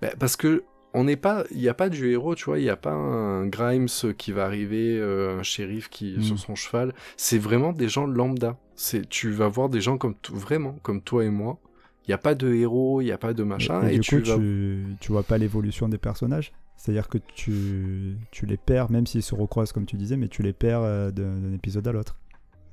Bah, 0.00 0.10
parce 0.18 0.36
que 0.36 0.64
on 0.96 1.04
n'est 1.04 1.16
pas, 1.16 1.44
il 1.50 1.58
n'y 1.58 1.68
a 1.68 1.74
pas 1.74 1.88
du 1.88 2.12
héros, 2.12 2.36
tu 2.36 2.44
vois, 2.44 2.60
il 2.60 2.62
n'y 2.62 2.70
a 2.70 2.76
pas 2.76 2.92
un 2.92 3.46
Grimes 3.46 3.88
qui 4.16 4.30
va 4.30 4.44
arriver, 4.44 4.96
euh, 4.96 5.38
un 5.40 5.42
shérif 5.42 5.88
qui 5.88 6.22
sur 6.22 6.38
son 6.38 6.54
cheval. 6.54 6.94
C'est 7.16 7.38
vraiment 7.38 7.72
des 7.72 7.88
gens 7.88 8.06
lambda. 8.06 8.56
C'est, 8.76 9.08
tu 9.08 9.30
vas 9.32 9.48
voir 9.48 9.68
des 9.68 9.80
gens 9.80 9.98
comme 9.98 10.14
vraiment 10.32 10.78
comme 10.82 11.02
toi 11.02 11.24
et 11.24 11.30
moi. 11.30 11.58
Il 12.06 12.10
n'y 12.10 12.14
a 12.14 12.18
pas 12.18 12.34
de 12.36 12.52
héros, 12.52 13.00
il 13.00 13.06
n'y 13.06 13.12
a 13.12 13.18
pas 13.18 13.32
de 13.34 13.42
machin, 13.42 13.88
Et, 13.88 13.94
et, 13.94 13.98
du 13.98 14.00
tu 14.00 14.22
coup, 14.22 14.28
vas. 14.28 14.36
tu, 14.36 14.84
tu 15.00 15.10
vois 15.10 15.22
pas 15.24 15.38
l'évolution 15.38 15.88
des 15.88 15.98
personnages 15.98 16.52
C'est-à-dire 16.76 17.08
que 17.08 17.18
tu, 17.34 18.16
tu 18.30 18.46
les 18.46 18.58
perds, 18.58 18.90
même 18.90 19.06
s'ils 19.06 19.22
se 19.22 19.34
recroisent 19.34 19.72
comme 19.72 19.86
tu 19.86 19.96
disais, 19.96 20.16
mais 20.16 20.28
tu 20.28 20.42
les 20.42 20.52
perds 20.52 20.82
euh, 20.82 21.10
d'un 21.10 21.52
épisode 21.54 21.88
à 21.88 21.92
l'autre. 21.92 22.18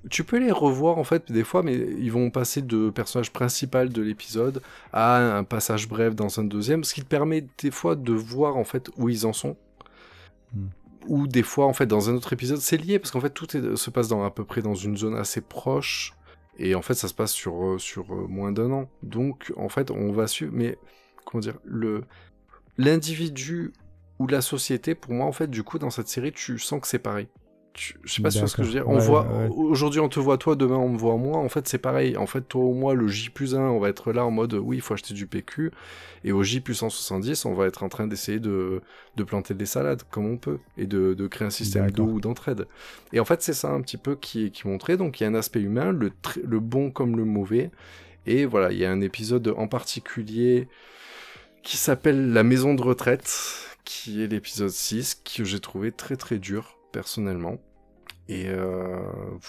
Tu 0.09 0.23
peux 0.23 0.37
les 0.39 0.51
revoir 0.51 0.97
en 0.97 1.03
fait 1.03 1.31
des 1.31 1.43
fois, 1.43 1.61
mais 1.61 1.75
ils 1.75 2.11
vont 2.11 2.31
passer 2.31 2.61
de 2.63 2.89
personnage 2.89 3.31
principal 3.31 3.89
de 3.89 4.01
l'épisode 4.01 4.61
à 4.93 5.37
un 5.37 5.43
passage 5.43 5.87
bref 5.87 6.15
dans 6.15 6.39
un 6.39 6.43
deuxième, 6.43 6.83
ce 6.83 6.95
qui 6.95 7.01
te 7.01 7.07
permet 7.07 7.45
des 7.59 7.69
fois 7.71 7.95
de 7.95 8.11
voir 8.13 8.57
en 8.57 8.63
fait 8.63 8.89
où 8.97 9.09
ils 9.09 9.27
en 9.27 9.33
sont. 9.33 9.57
Hmm. 10.53 10.67
Ou 11.07 11.27
des 11.27 11.43
fois 11.43 11.65
en 11.67 11.73
fait 11.73 11.85
dans 11.87 12.09
un 12.09 12.15
autre 12.15 12.33
épisode, 12.33 12.59
c'est 12.59 12.77
lié 12.77 12.99
parce 12.99 13.11
qu'en 13.11 13.21
fait 13.21 13.29
tout 13.31 13.55
est- 13.57 13.75
se 13.75 13.89
passe 13.89 14.07
dans 14.07 14.23
à 14.23 14.31
peu 14.31 14.45
près 14.45 14.61
dans 14.61 14.75
une 14.75 14.97
zone 14.97 15.15
assez 15.15 15.41
proche 15.41 16.13
et 16.57 16.75
en 16.75 16.81
fait 16.81 16.93
ça 16.95 17.07
se 17.07 17.13
passe 17.13 17.31
sur 17.31 17.63
euh, 17.63 17.77
sur 17.79 18.13
euh, 18.13 18.27
moins 18.27 18.51
d'un 18.51 18.71
an. 18.71 18.89
Donc 19.03 19.53
en 19.57 19.69
fait 19.69 19.91
on 19.91 20.11
va 20.11 20.27
suivre, 20.27 20.51
mais 20.55 20.77
comment 21.25 21.41
dire 21.41 21.57
le 21.63 22.03
l'individu 22.77 23.73
ou 24.19 24.27
la 24.27 24.41
société 24.41 24.95
pour 24.95 25.13
moi 25.13 25.25
en 25.25 25.31
fait 25.31 25.47
du 25.49 25.63
coup 25.63 25.79
dans 25.79 25.89
cette 25.89 26.07
série 26.07 26.31
tu 26.33 26.59
sens 26.59 26.81
que 26.81 26.87
c'est 26.87 26.99
pareil. 26.99 27.27
Tu- 27.73 27.97
je 28.03 28.13
sais 28.13 28.21
pas 28.21 28.29
si 28.31 28.37
tu 28.37 28.41
vois 28.41 28.49
ce 28.49 28.55
que 28.57 28.63
je 28.63 28.67
veux 28.67 28.73
dire. 28.73 28.89
On 28.89 28.97
voit 28.97 29.23
Ouais, 29.31 29.47
aujourd'hui 29.55 30.01
on 30.01 30.09
te 30.09 30.19
voit 30.19 30.37
toi, 30.37 30.55
demain 30.57 30.75
on 30.75 30.89
me 30.89 30.97
voit 30.97 31.15
moi. 31.17 31.37
En 31.37 31.47
fait 31.47 31.67
c'est 31.69 31.77
pareil. 31.77 32.17
En 32.17 32.27
fait 32.27 32.41
toi 32.41 32.63
ou 32.63 32.73
moi 32.73 32.93
le 32.93 33.07
J 33.07 33.29
plus 33.29 33.55
1 33.55 33.61
on 33.61 33.79
va 33.79 33.87
être 33.89 34.11
là 34.11 34.25
en 34.25 34.31
mode 34.31 34.53
oui 34.55 34.77
il 34.77 34.81
faut 34.81 34.93
acheter 34.93 35.13
du 35.13 35.25
PQ 35.25 35.71
et 36.25 36.33
au 36.33 36.43
J 36.43 36.59
plus 36.59 36.73
170 36.75 37.45
on 37.45 37.53
va 37.53 37.67
être 37.67 37.83
en 37.83 37.89
train 37.89 38.07
d'essayer 38.07 38.39
de, 38.39 38.81
de 39.15 39.23
planter 39.23 39.53
des 39.53 39.65
salades 39.65 40.03
comme 40.11 40.25
on 40.25 40.37
peut 40.37 40.59
et 40.77 40.85
de, 40.85 41.13
de 41.13 41.27
créer 41.27 41.47
un 41.47 41.51
système 41.51 41.91
d'eau 41.91 42.05
ou 42.05 42.19
d'entraide. 42.19 42.67
Et 43.13 43.19
en 43.21 43.25
fait 43.25 43.41
c'est 43.41 43.53
ça 43.53 43.69
un 43.69 43.81
petit 43.81 43.97
peu 43.97 44.15
qui 44.15 44.45
est 44.47 44.49
qui 44.49 44.67
montré. 44.67 44.97
Donc 44.97 45.19
il 45.19 45.23
y 45.23 45.25
a 45.25 45.29
un 45.29 45.35
aspect 45.35 45.61
humain, 45.61 45.91
le, 45.93 46.11
le 46.45 46.59
bon 46.59 46.91
comme 46.91 47.15
le 47.15 47.23
mauvais. 47.25 47.71
Et 48.27 48.45
voilà 48.45 48.71
il 48.71 48.79
y 48.79 48.85
a 48.85 48.91
un 48.91 49.01
épisode 49.01 49.53
en 49.57 49.67
particulier 49.67 50.67
qui 51.63 51.77
s'appelle 51.77 52.33
La 52.33 52.43
maison 52.43 52.73
de 52.73 52.81
retraite, 52.81 53.77
qui 53.85 54.23
est 54.23 54.27
l'épisode 54.27 54.69
6, 54.69 55.21
que 55.23 55.43
j'ai 55.43 55.59
trouvé 55.59 55.91
très 55.91 56.15
très 56.15 56.37
dur, 56.39 56.77
personnellement. 56.91 57.57
Et 58.27 58.45
euh, 58.47 58.99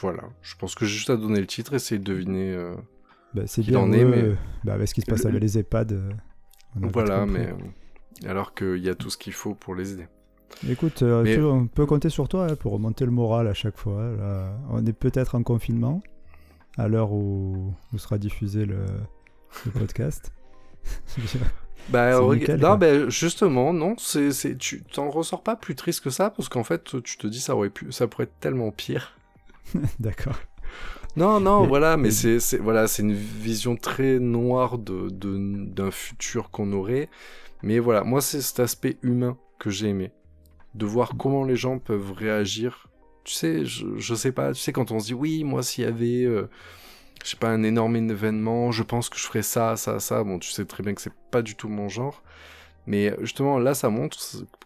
voilà, 0.01 0.25
je 0.43 0.55
pense 0.57 0.75
que 0.75 0.85
j'ai 0.87 0.95
juste 0.97 1.11
à 1.11 1.17
donner 1.17 1.41
le 1.41 1.47
titre, 1.47 1.75
essayer 1.75 1.99
de 1.99 2.05
deviner. 2.05 2.53
euh, 2.53 2.75
Bah, 3.35 3.43
c'est 3.47 3.63
Qu'il 3.63 3.73
bien, 3.73 3.81
en 3.81 3.93
est, 3.93 4.05
mais-. 4.05 4.35
Bah, 4.65 4.75
avec 4.75 4.89
ce 4.89 4.95
qui 4.95 5.01
se 5.03 5.07
passe 5.07 5.23
Le- 5.25 5.29
avec 5.31 5.43
les 5.43 5.59
EHPAD. 5.59 6.03
voilà, 6.75 7.27
mais. 7.27 7.49
euh, 7.49 8.29
alors 8.29 8.55
qu'il 8.55 8.79
y 8.79 8.89
a 8.89 8.95
tout 8.95 9.11
ce 9.11 9.17
qu'il 9.19 9.33
faut 9.33 9.55
pour 9.55 9.75
les 9.75 9.93
aider. 9.93 10.07
Écoute, 10.69 11.03
euh, 11.03 11.23
Mais- 11.23 11.41
on 11.41 11.67
peut 11.67 11.87
compter 11.87 12.09
sur 12.09 12.29
toi 12.29 12.47
hein, 12.51 12.57
pour 12.57 12.73
remonter 12.73 13.05
le 13.05 13.11
moral 13.11 13.47
à 13.49 13.55
chaque 13.55 13.77
fois. 13.79 14.03
Là, 14.17 14.59
on 14.71 14.85
est 14.85 14.93
peut-être 14.93 15.35
en 15.35 15.43
confinement 15.43 16.03
à 16.77 16.89
l'heure 16.89 17.13
où, 17.13 17.73
où 17.93 17.99
sera 17.99 18.19
diffusé 18.19 18.65
le, 18.67 18.85
le 19.67 19.71
podcast. 19.71 20.33
Bah, 21.89 22.21
nickel, 22.23 22.61
non, 22.61 22.77
bah, 22.77 23.09
justement, 23.09 23.73
non, 23.73 23.97
c'est, 23.99 24.33
c'est, 24.33 24.57
tu 24.57 24.83
t'en 24.85 25.11
ressors 25.11 25.43
pas 25.43 25.57
plus 25.57 25.75
triste 25.75 26.01
que 26.03 26.11
ça, 26.11 26.31
parce 26.31 26.49
qu'en 26.49 26.65
fait, 26.65 27.03
tu 27.03 27.19
te 27.19 27.27
dis 27.27 27.41
ça 27.41 27.55
aurait 27.57 27.71
pu, 27.71 27.91
ça 27.93 28.07
pourrait 28.07 28.25
être 28.25 28.39
tellement 28.41 28.71
pire. 28.71 29.17
D'accord. 30.01 30.37
Non, 31.17 31.41
non, 31.41 31.67
voilà, 31.67 31.97
mais 31.99 32.11
c'est, 32.11 32.41
c'est, 32.41 32.57
voilà, 32.59 32.89
c'est 32.89 33.03
une 33.03 33.13
vision 33.13 33.77
très 33.77 34.19
noire 34.19 34.79
de, 34.79 35.09
de- 35.11 35.67
d'un 35.67 35.91
futur 35.91 36.51
qu'on 36.51 36.73
aurait. 36.73 37.11
Mais 37.63 37.79
voilà, 37.79 38.03
moi, 38.05 38.21
c'est 38.23 38.41
cet 38.41 38.61
aspect 38.61 38.99
humain 39.03 39.37
que 39.59 39.71
j'ai 39.71 39.89
aimé. 39.89 40.13
De 40.75 40.87
voir 40.87 41.13
comment 41.19 41.45
les 41.45 41.57
gens 41.57 41.79
peuvent 41.79 42.13
réagir. 42.13 42.89
Tu 43.25 43.35
sais, 43.35 43.65
je, 43.67 43.87
je 43.99 44.15
sais 44.15 44.33
pas, 44.33 44.53
tu 44.55 44.61
sais, 44.61 44.73
quand 44.73 44.91
on 44.91 45.01
se 45.01 45.07
dit, 45.07 45.15
oui, 45.15 45.45
moi, 45.45 45.63
s'il 45.63 45.85
y 45.85 45.87
avait, 45.87 46.25
euh, 46.25 46.49
je 47.25 47.31
sais 47.31 47.37
pas, 47.37 47.51
un 47.51 47.63
énorme 47.63 47.97
événement, 47.97 48.73
je 48.73 48.83
pense 48.83 49.09
que 49.09 49.19
je 49.19 49.25
ferais 49.25 49.43
ça, 49.43 49.77
ça, 49.77 50.01
ça. 50.01 50.25
Bon, 50.25 50.39
tu 50.39 50.51
sais 50.51 50.65
très 50.65 50.83
bien 50.83 50.95
que 50.95 51.01
c'est 51.03 51.13
pas 51.31 51.43
du 51.43 51.55
tout 51.57 51.69
mon 51.69 51.89
genre. 51.89 52.23
Mais 52.87 53.15
justement, 53.21 53.59
là, 53.59 53.75
ça 53.75 53.91
montre 53.91 54.19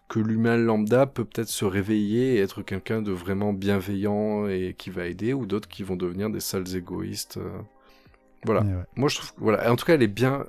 que 0.08 0.20
l'humain 0.20 0.56
lambda 0.56 1.06
peut 1.06 1.24
peut-être 1.24 1.48
se 1.48 1.64
réveiller 1.64 2.36
et 2.36 2.38
être 2.40 2.62
quelqu'un 2.62 3.02
de 3.02 3.12
vraiment 3.12 3.52
bienveillant 3.52 4.46
et 4.48 4.74
qui 4.78 4.90
va 4.90 5.06
aider, 5.06 5.32
ou 5.34 5.46
d'autres 5.46 5.68
qui 5.68 5.82
vont 5.82 5.96
devenir 5.96 6.30
des 6.30 6.40
sales 6.40 6.76
égoïstes. 6.76 7.38
euh. 7.38 7.50
Voilà. 8.44 8.62
Ouais, 8.62 8.72
ouais. 8.74 8.84
Moi, 8.96 9.08
je 9.08 9.16
trouve, 9.16 9.32
voilà. 9.38 9.70
En 9.72 9.76
tout 9.76 9.84
cas, 9.84 9.94
elle 9.94 10.02
est 10.02 10.06
bien. 10.08 10.44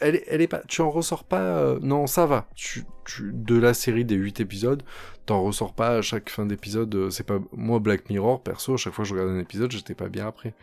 Elle 0.00 0.16
est, 0.16 0.24
elle 0.28 0.40
est 0.42 0.46
pas. 0.48 0.60
Tu 0.68 0.80
en 0.82 0.90
ressors 0.90 1.24
pas. 1.24 1.40
euh, 1.40 1.78
Non, 1.82 2.06
ça 2.06 2.26
va. 2.26 2.46
Tu, 2.54 2.84
tu, 3.06 3.32
de 3.32 3.56
la 3.58 3.74
série 3.74 4.04
des 4.04 4.14
8 4.14 4.40
épisodes, 4.40 4.82
t'en 5.26 5.42
ressors 5.42 5.74
pas 5.74 5.96
à 5.98 6.02
chaque 6.02 6.30
fin 6.30 6.46
d'épisode. 6.46 6.94
euh, 6.94 7.10
C'est 7.10 7.24
pas. 7.26 7.38
Moi, 7.52 7.78
Black 7.80 8.08
Mirror, 8.10 8.42
perso, 8.42 8.74
à 8.74 8.76
chaque 8.76 8.92
fois 8.92 9.04
que 9.04 9.08
je 9.08 9.14
regarde 9.14 9.30
un 9.30 9.40
épisode, 9.40 9.72
j'étais 9.72 9.94
pas 9.94 10.08
bien 10.08 10.28
après. 10.28 10.54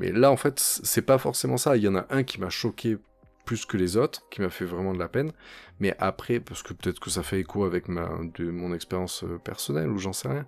Mais 0.00 0.10
là, 0.10 0.32
en 0.32 0.36
fait, 0.36 0.58
c'est 0.58 1.02
pas 1.02 1.18
forcément 1.18 1.58
ça. 1.58 1.76
Il 1.76 1.82
y 1.82 1.88
en 1.88 1.94
a 1.94 2.06
un 2.10 2.22
qui 2.24 2.40
m'a 2.40 2.48
choqué 2.48 2.96
plus 3.44 3.66
que 3.66 3.76
les 3.76 3.96
autres, 3.96 4.26
qui 4.30 4.40
m'a 4.40 4.48
fait 4.48 4.64
vraiment 4.64 4.94
de 4.94 4.98
la 4.98 5.08
peine. 5.08 5.32
Mais 5.78 5.94
après, 5.98 6.40
parce 6.40 6.62
que 6.62 6.72
peut-être 6.72 7.00
que 7.00 7.10
ça 7.10 7.22
fait 7.22 7.40
écho 7.40 7.64
avec 7.64 7.88
ma, 7.88 8.08
de 8.34 8.50
mon 8.50 8.74
expérience 8.74 9.24
euh, 9.24 9.38
personnelle, 9.38 9.90
ou 9.90 9.98
j'en 9.98 10.12
sais 10.12 10.28
rien. 10.28 10.46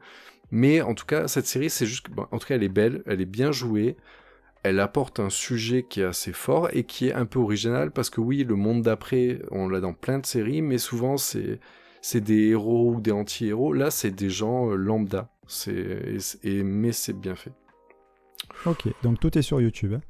Mais 0.50 0.80
en 0.80 0.94
tout 0.94 1.06
cas, 1.06 1.28
cette 1.28 1.46
série, 1.46 1.70
c'est 1.70 1.86
juste, 1.86 2.10
bon, 2.10 2.26
en 2.30 2.38
tout 2.38 2.46
cas, 2.46 2.54
elle 2.54 2.62
est 2.62 2.68
belle, 2.68 3.02
elle 3.06 3.20
est 3.20 3.26
bien 3.26 3.52
jouée, 3.52 3.96
elle 4.62 4.80
apporte 4.80 5.20
un 5.20 5.30
sujet 5.30 5.84
qui 5.88 6.00
est 6.00 6.04
assez 6.04 6.32
fort 6.32 6.68
et 6.72 6.84
qui 6.84 7.08
est 7.08 7.12
un 7.12 7.26
peu 7.26 7.38
original 7.38 7.90
parce 7.90 8.10
que 8.10 8.20
oui, 8.20 8.44
le 8.44 8.54
monde 8.54 8.82
d'après, 8.82 9.40
on 9.50 9.68
l'a 9.68 9.80
dans 9.80 9.94
plein 9.94 10.18
de 10.18 10.26
séries, 10.26 10.62
mais 10.62 10.78
souvent 10.78 11.16
c'est 11.16 11.58
c'est 12.00 12.20
des 12.20 12.48
héros 12.48 12.94
ou 12.94 13.00
des 13.00 13.12
anti-héros. 13.12 13.72
Là, 13.72 13.90
c'est 13.90 14.10
des 14.10 14.30
gens 14.30 14.70
euh, 14.70 14.76
lambda. 14.76 15.30
C'est 15.46 16.18
mais 16.44 16.92
c'est 16.92 17.18
bien 17.18 17.34
fait. 17.34 17.52
Ok, 18.66 18.88
donc 19.02 19.20
tout 19.20 19.36
est 19.38 19.42
sur 19.42 19.60
YouTube. 19.60 19.94
hein 19.94 20.00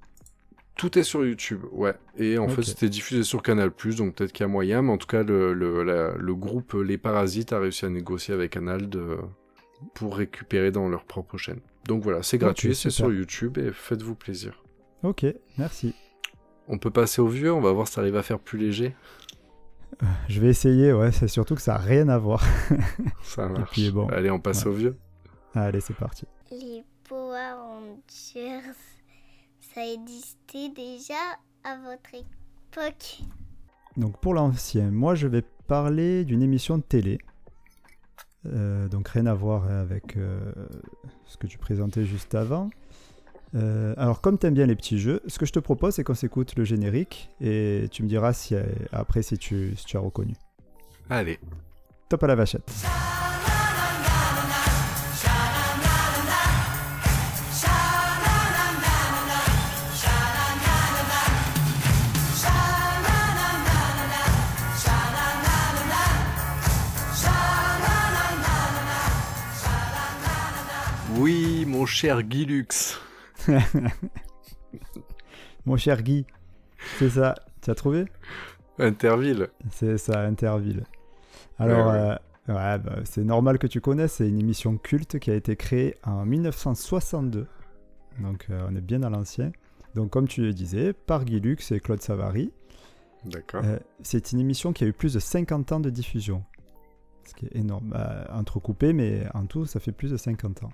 Tout 0.76 0.98
est 0.98 1.02
sur 1.02 1.24
YouTube, 1.24 1.60
ouais. 1.72 1.94
Et 2.16 2.38
en 2.38 2.48
fait, 2.48 2.62
c'était 2.62 2.88
diffusé 2.88 3.22
sur 3.24 3.42
Canal+, 3.42 3.70
donc 3.96 4.14
peut-être 4.14 4.32
qu'il 4.32 4.44
y 4.44 4.48
a 4.48 4.48
moyen, 4.48 4.82
mais 4.82 4.92
en 4.92 4.98
tout 4.98 5.06
cas, 5.06 5.22
le, 5.22 5.52
le, 5.54 5.82
la- 5.84 6.14
le 6.16 6.34
groupe 6.34 6.74
Les 6.74 6.98
Parasites 6.98 7.52
a 7.52 7.58
réussi 7.60 7.84
à 7.84 7.88
négocier 7.90 8.34
avec 8.34 8.52
Canal 8.52 8.88
de, 8.88 9.18
pour 9.94 10.16
récupérer 10.16 10.70
dans 10.70 10.88
leur 10.88 11.04
propre 11.04 11.36
chaîne. 11.38 11.60
Donc 11.86 12.02
voilà, 12.02 12.22
c'est 12.22 12.38
gratuit, 12.38 12.74
c'est 12.74 12.90
sur 12.90 13.12
YouTube, 13.12 13.58
et 13.58 13.70
faites-vous 13.72 14.14
plaisir. 14.14 14.62
Ok, 15.02 15.26
merci. 15.58 15.94
On 16.68 16.78
peut 16.78 16.90
passer 16.90 17.20
au 17.20 17.26
vieux, 17.28 17.52
on 17.52 17.60
va 17.60 17.72
voir 17.72 17.88
si 17.88 17.94
t'arrives 17.96 18.16
à 18.16 18.22
faire 18.22 18.38
plus 18.38 18.58
léger. 18.58 18.94
Je 20.28 20.40
vais 20.40 20.48
essayer, 20.48 20.92
ouais, 20.92 21.12
c'est 21.12 21.28
surtout 21.28 21.54
que 21.54 21.60
ça 21.60 21.72
n'a 21.72 21.78
rien 21.78 22.08
à 22.08 22.18
voir. 22.18 22.42
Ça 23.22 23.46
marche. 23.48 23.70
puis, 23.72 23.90
bon, 23.90 24.06
Allez, 24.08 24.30
on 24.30 24.40
passe 24.40 24.64
ouais. 24.64 24.70
au 24.70 24.74
vieux. 24.74 24.96
Allez, 25.54 25.80
c'est 25.80 25.94
parti. 25.94 26.24
Ça 29.74 29.86
existait 29.86 30.68
déjà 30.74 31.14
à 31.64 31.76
votre 31.76 32.14
époque. 32.14 33.22
Donc 33.96 34.18
pour 34.20 34.34
l'ancien, 34.34 34.90
moi 34.90 35.14
je 35.14 35.26
vais 35.26 35.42
parler 35.66 36.24
d'une 36.24 36.42
émission 36.42 36.78
de 36.78 36.82
télé. 36.82 37.18
Euh, 38.46 38.88
donc 38.88 39.08
rien 39.08 39.26
à 39.26 39.34
voir 39.34 39.70
avec 39.70 40.16
euh, 40.16 40.40
ce 41.26 41.36
que 41.36 41.46
tu 41.46 41.58
présentais 41.58 42.04
juste 42.04 42.34
avant. 42.34 42.70
Euh, 43.54 43.94
alors 43.98 44.20
comme 44.20 44.38
t'aimes 44.38 44.54
bien 44.54 44.66
les 44.66 44.76
petits 44.76 44.98
jeux, 44.98 45.20
ce 45.26 45.38
que 45.38 45.44
je 45.44 45.52
te 45.52 45.58
propose 45.58 45.94
c'est 45.94 46.04
qu'on 46.04 46.14
s'écoute 46.14 46.56
le 46.56 46.64
générique 46.64 47.30
et 47.40 47.86
tu 47.90 48.02
me 48.02 48.08
diras 48.08 48.32
si, 48.32 48.54
après 48.92 49.22
si 49.22 49.36
tu, 49.38 49.74
si 49.76 49.84
tu 49.84 49.96
as 49.96 50.00
reconnu. 50.00 50.34
Allez. 51.10 51.38
Top 52.08 52.22
à 52.24 52.26
la 52.26 52.34
vachette. 52.34 52.70
Oui, 71.22 71.64
mon 71.68 71.86
cher 71.86 72.24
Guy 72.24 72.46
Lux. 72.46 73.00
Mon 75.66 75.76
cher 75.76 76.02
Guy, 76.02 76.26
c'est 76.98 77.10
ça, 77.10 77.36
tu 77.60 77.70
as 77.70 77.76
trouvé? 77.76 78.06
Interville. 78.80 79.46
C'est 79.70 79.98
ça, 79.98 80.22
Interville. 80.22 80.82
Alors, 81.60 81.86
Ouais, 81.86 81.92
ouais. 81.92 82.18
euh, 82.48 82.54
ouais, 82.54 82.78
bah, 82.80 82.96
c'est 83.04 83.22
normal 83.22 83.60
que 83.60 83.68
tu 83.68 83.80
connaisses, 83.80 84.14
c'est 84.14 84.28
une 84.28 84.40
émission 84.40 84.76
culte 84.76 85.20
qui 85.20 85.30
a 85.30 85.36
été 85.36 85.54
créée 85.54 85.94
en 86.02 86.26
1962. 86.26 87.46
Donc, 88.18 88.46
euh, 88.50 88.66
on 88.68 88.74
est 88.74 88.80
bien 88.80 89.04
à 89.04 89.08
l'ancien. 89.08 89.52
Donc, 89.94 90.10
comme 90.10 90.26
tu 90.26 90.40
le 90.42 90.52
disais, 90.52 90.92
par 90.92 91.24
Guy 91.24 91.38
Lux 91.38 91.70
et 91.70 91.78
Claude 91.78 92.02
Savary. 92.02 92.50
D'accord. 93.26 93.62
Euh, 93.64 93.78
c'est 94.02 94.32
une 94.32 94.40
émission 94.40 94.72
qui 94.72 94.82
a 94.82 94.88
eu 94.88 94.92
plus 94.92 95.14
de 95.14 95.20
50 95.20 95.70
ans 95.70 95.78
de 95.78 95.90
diffusion. 95.90 96.42
Ce 97.24 97.32
qui 97.34 97.46
est 97.46 97.54
énorme. 97.54 97.90
Bah, 97.90 98.26
entrecoupé, 98.32 98.92
mais 98.92 99.24
en 99.34 99.46
tout, 99.46 99.66
ça 99.66 99.78
fait 99.78 99.92
plus 99.92 100.10
de 100.10 100.16
50 100.16 100.64
ans. 100.64 100.72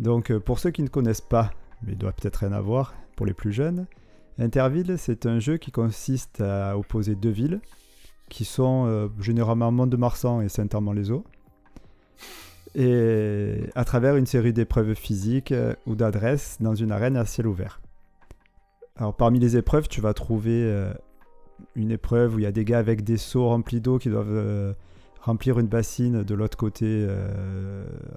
Donc, 0.00 0.30
euh, 0.30 0.40
pour 0.40 0.58
ceux 0.58 0.70
qui 0.70 0.82
ne 0.82 0.88
connaissent 0.88 1.20
pas, 1.20 1.52
mais 1.82 1.92
il 1.92 1.98
doit 1.98 2.12
peut-être 2.12 2.36
rien 2.36 2.52
à 2.52 2.60
voir 2.60 2.94
pour 3.16 3.26
les 3.26 3.34
plus 3.34 3.52
jeunes, 3.52 3.86
Interville, 4.38 4.94
c'est 4.96 5.26
un 5.26 5.38
jeu 5.38 5.58
qui 5.58 5.70
consiste 5.70 6.40
à 6.40 6.78
opposer 6.78 7.14
deux 7.14 7.30
villes 7.30 7.60
qui 8.30 8.46
sont 8.46 8.86
euh, 8.86 9.08
généralement 9.20 9.70
Mont-de-Marsan 9.70 10.40
et 10.40 10.48
Saint-Amand-les-Eaux. 10.48 11.24
Et 12.74 13.64
à 13.74 13.84
travers 13.84 14.16
une 14.16 14.24
série 14.24 14.54
d'épreuves 14.54 14.94
physiques 14.94 15.52
euh, 15.52 15.74
ou 15.84 15.94
d'adresses 15.96 16.56
dans 16.60 16.74
une 16.74 16.92
arène 16.92 17.18
à 17.18 17.26
ciel 17.26 17.46
ouvert. 17.46 17.82
Alors 18.96 19.14
parmi 19.14 19.38
les 19.38 19.58
épreuves, 19.58 19.88
tu 19.88 20.00
vas 20.00 20.14
trouver 20.14 20.84
une 21.74 21.90
épreuve 21.90 22.36
où 22.36 22.38
il 22.38 22.42
y 22.42 22.46
a 22.46 22.52
des 22.52 22.64
gars 22.64 22.78
avec 22.78 23.02
des 23.02 23.16
seaux 23.16 23.48
remplis 23.48 23.80
d'eau 23.80 23.98
qui 23.98 24.08
doivent 24.08 24.74
remplir 25.20 25.58
une 25.58 25.68
bassine 25.68 26.22
de 26.22 26.34
l'autre 26.34 26.58
côté 26.58 27.08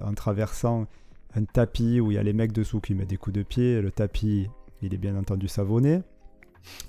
en 0.02 0.12
traversant 0.12 0.86
un 1.34 1.44
tapis 1.44 2.00
où 2.00 2.10
il 2.10 2.14
y 2.14 2.18
a 2.18 2.22
les 2.22 2.32
mecs 2.32 2.52
dessous 2.52 2.80
qui 2.80 2.94
mettent 2.94 3.08
des 3.08 3.16
coups 3.16 3.34
de 3.34 3.42
pied. 3.42 3.80
Le 3.80 3.90
tapis, 3.90 4.48
il 4.82 4.94
est 4.94 4.98
bien 4.98 5.16
entendu 5.16 5.48
savonné, 5.48 6.02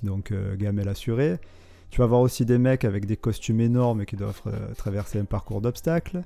donc 0.02 0.32
euh, 0.32 0.56
gamelle 0.56 0.88
assurée. 0.88 1.38
Tu 1.90 2.00
vas 2.00 2.06
voir 2.06 2.20
aussi 2.20 2.44
des 2.44 2.58
mecs 2.58 2.84
avec 2.84 3.06
des 3.06 3.16
costumes 3.16 3.60
énormes 3.60 4.04
qui 4.04 4.16
doivent 4.16 4.42
euh, 4.46 4.74
traverser 4.74 5.18
un 5.18 5.24
parcours 5.24 5.60
d'obstacles. 5.60 6.22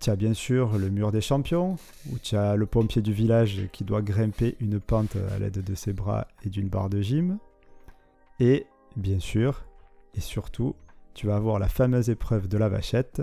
Tu 0.00 0.10
as 0.10 0.16
bien 0.16 0.32
sûr 0.32 0.78
le 0.78 0.90
mur 0.90 1.10
des 1.10 1.20
champions, 1.20 1.76
où 2.12 2.18
tu 2.22 2.36
as 2.36 2.54
le 2.54 2.66
pompier 2.66 3.02
du 3.02 3.12
village 3.12 3.68
qui 3.72 3.84
doit 3.84 4.02
grimper 4.02 4.56
une 4.60 4.78
pente 4.78 5.16
à 5.34 5.38
l'aide 5.38 5.62
de 5.64 5.74
ses 5.74 5.92
bras 5.92 6.28
et 6.44 6.50
d'une 6.50 6.68
barre 6.68 6.88
de 6.88 7.00
gym. 7.00 7.38
Et 8.38 8.66
bien 8.96 9.18
sûr, 9.18 9.64
et 10.14 10.20
surtout, 10.20 10.76
tu 11.14 11.26
vas 11.26 11.34
avoir 11.34 11.58
la 11.58 11.66
fameuse 11.66 12.10
épreuve 12.10 12.46
de 12.46 12.58
la 12.58 12.68
vachette, 12.68 13.22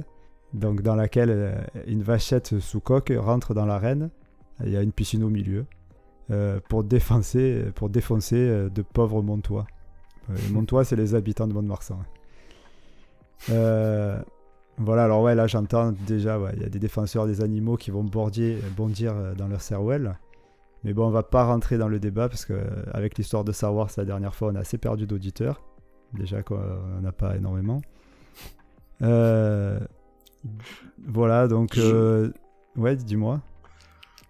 donc 0.54 0.82
dans 0.82 0.96
laquelle 0.96 1.32
euh, 1.32 1.56
une 1.88 2.04
vachette 2.04 2.60
sous 2.60 2.82
coque 2.82 3.14
rentre 3.16 3.54
dans 3.54 3.66
l'arène. 3.66 4.10
Il 4.64 4.72
y 4.72 4.78
a 4.78 4.82
une 4.82 4.92
piscine 4.92 5.24
au 5.24 5.30
milieu 5.30 5.66
euh, 6.32 6.60
pour 6.70 6.84
défoncer, 6.84 7.66
pour 7.76 7.90
défoncer 7.90 8.38
euh, 8.38 8.70
de 8.70 8.82
pauvres 8.82 9.22
Montois. 9.22 9.68
Euh, 10.30 10.36
les 10.48 10.50
Montois, 10.54 10.86
c'est 10.86 10.96
les 10.96 11.14
habitants 11.16 11.48
de 11.48 11.54
Mont-de-Marsan. 11.54 12.00
Euh, 13.50 14.20
voilà, 14.78 15.04
alors 15.06 15.22
ouais, 15.22 15.36
là 15.36 15.48
j'entends 15.48 15.94
déjà, 16.08 16.40
ouais, 16.40 16.52
il 16.56 16.62
y 16.62 16.66
a 16.66 16.70
des 16.70 16.80
défenseurs 16.80 17.28
des 17.28 17.42
animaux 17.42 17.78
qui 17.78 17.92
vont 17.92 18.04
bordier- 18.04 18.58
bondir 18.76 19.14
dans 19.38 19.48
leur 19.48 19.62
cervelle. 19.62 20.18
Mais 20.84 20.94
bon, 20.94 21.08
on 21.08 21.12
va 21.12 21.24
pas 21.24 21.44
rentrer 21.46 21.78
dans 21.78 21.88
le 21.88 22.00
débat 22.00 22.30
parce 22.30 22.46
que 22.46 22.54
avec 22.94 23.18
l'histoire 23.18 23.44
de 23.44 23.52
Star 23.52 23.74
Wars 23.74 23.90
la 23.98 24.06
dernière 24.06 24.36
fois, 24.36 24.50
on 24.52 24.56
a 24.56 24.60
assez 24.60 24.78
perdu 24.78 25.08
d'auditeurs. 25.08 25.62
Déjà 26.14 26.44
qu'on 26.44 26.60
n'a 27.02 27.12
pas 27.12 27.36
énormément. 27.36 27.82
Euh, 29.02 29.80
voilà, 31.08 31.48
donc 31.48 31.78
euh, 31.78 32.32
ouais, 32.78 32.96
dis-moi. 32.96 33.42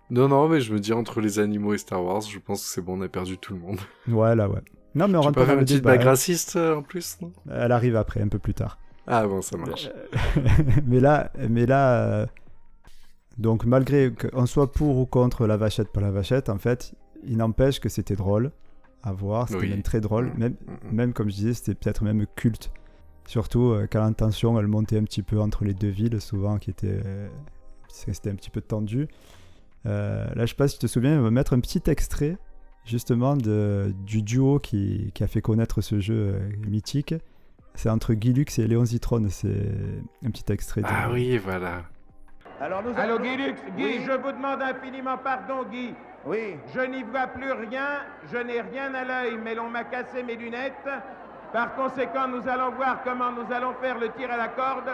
Non, 0.10 0.28
non, 0.28 0.48
mais 0.48 0.62
je 0.62 0.72
me 0.74 0.80
dis 0.80 0.94
entre 0.94 1.20
les 1.22 1.40
animaux 1.40 1.74
et 1.74 1.78
Star 1.78 2.04
Wars, 2.04 2.22
je 2.22 2.38
pense 2.40 2.62
que 2.64 2.68
c'est 2.70 2.82
bon, 2.82 3.00
on 3.00 3.02
a 3.02 3.08
perdu 3.08 3.38
tout 3.38 3.54
le 3.54 3.60
monde. 3.60 3.80
Ouais, 4.08 4.36
là, 4.36 4.48
ouais. 4.50 4.62
Non, 4.94 5.08
mais 5.08 5.18
on 5.18 5.22
Tu 5.22 5.26
rentre 5.28 5.36
peux 5.36 5.42
pas 5.42 5.48
faire 5.48 5.58
une 5.60 5.66
petite 5.66 5.84
blague 5.84 6.02
hein. 6.04 6.06
raciste 6.06 6.56
euh, 6.56 6.76
en 6.78 6.82
plus, 6.84 7.18
non? 7.22 7.32
Elle 7.52 7.72
arrive 7.72 7.96
après, 7.96 8.22
un 8.22 8.28
peu 8.28 8.40
plus 8.40 8.54
tard. 8.54 8.78
Ah 9.08 9.28
bon, 9.28 9.42
ça 9.42 9.58
marche. 9.58 9.90
mais 10.86 11.00
là, 11.00 11.32
mais 11.50 11.66
là 11.66 12.02
euh, 12.04 12.26
donc 13.38 13.66
malgré 13.66 14.12
qu'on 14.14 14.46
soit 14.46 14.72
pour 14.72 14.98
ou 14.98 15.06
contre 15.06 15.46
la 15.48 15.58
vachette, 15.58 15.90
pas 15.92 16.02
la 16.02 16.12
vachette, 16.12 16.50
en 16.50 16.58
fait, 16.58 16.94
il 17.24 17.38
n'empêche 17.38 17.80
que 17.80 17.90
c'était 17.90 18.16
drôle 18.16 18.52
à 19.04 19.12
voir, 19.12 19.48
c'était 19.48 19.60
Oui. 19.62 19.70
même 19.70 19.84
très 19.84 20.02
drôle, 20.02 20.28
Mm, 20.28 20.38
même, 20.40 20.52
mm, 20.54 20.72
mm. 20.72 20.96
même 20.96 21.14
comme 21.14 21.30
je 21.30 21.36
disais, 21.36 21.54
c'était 21.54 21.76
peut-être 21.76 22.04
même 22.04 22.26
culte. 22.36 22.72
Surtout 23.28 23.72
euh, 23.72 23.88
quand 23.92 24.00
l'intention, 24.02 24.60
elle 24.60 24.68
montait 24.68 24.98
un 24.98 25.04
petit 25.04 25.24
peu 25.24 25.40
entre 25.40 25.66
les 25.66 25.74
deux 25.74 25.90
villes, 25.90 26.22
souvent, 26.22 26.58
qui 26.58 26.70
était, 26.70 27.00
euh, 27.06 27.28
c'était 27.88 28.30
un 28.30 28.36
petit 28.36 28.50
peu 28.50 28.62
tendu. 28.62 29.08
Euh, 29.86 30.26
là, 30.36 30.46
je 30.46 30.52
sais 30.52 30.56
pas 30.56 30.68
si 30.68 30.78
tu 30.80 30.86
te 30.88 30.92
souviens, 30.92 31.20
on 31.20 31.24
va 31.24 31.32
mettre 31.32 31.54
un 31.54 31.60
petit 31.60 31.82
extrait, 31.88 32.38
justement, 32.86 33.36
de, 33.36 33.94
du 34.06 34.22
duo 34.24 34.60
qui, 34.60 35.12
qui 35.14 35.24
a 35.24 35.28
fait 35.28 35.42
connaître 35.42 35.82
ce 35.82 36.00
jeu 36.00 36.34
euh, 36.36 36.40
mythique. 36.68 37.14
C'est 37.76 37.90
entre 37.90 38.14
Guy 38.14 38.34
Lux 38.34 38.58
et 38.60 38.68
Léon 38.68 38.86
Zitrone, 38.86 39.30
c'est 39.30 39.72
un 40.26 40.30
petit 40.32 40.52
extrait. 40.52 40.82
de- 40.82 40.88
Ah 40.90 41.10
oui, 41.12 41.38
voilà. 41.38 41.84
Alors 42.62 42.82
nous 42.84 42.92
Allô 42.96 43.16
allons- 43.16 43.24
Guy 43.24 43.36
Lux, 43.38 43.62
Guy, 43.76 43.84
Oui. 43.84 44.00
je 44.06 44.12
vous 44.14 44.32
demande 44.32 44.62
infiniment 44.62 45.18
pardon 45.18 45.64
Guy. 45.70 45.94
Oui. 46.26 46.56
Je 46.74 46.80
n'y 46.80 47.04
vois 47.04 47.28
plus 47.28 47.52
rien, 47.52 48.00
je 48.32 48.38
n'ai 48.38 48.62
rien 48.62 48.94
à 48.94 49.04
l'œil, 49.04 49.38
mais 49.44 49.54
l'on 49.56 49.70
m'a 49.70 49.84
cassé 49.84 50.24
mes 50.24 50.36
lunettes. 50.38 50.74
Par 51.52 51.76
conséquent, 51.76 52.28
nous 52.30 52.48
allons 52.48 52.72
voir 52.72 53.04
comment 53.04 53.32
nous 53.34 53.54
allons 53.54 53.74
faire 53.82 54.00
le 54.00 54.08
tir 54.18 54.32
à 54.32 54.38
la 54.38 54.48
corde. 54.48 54.90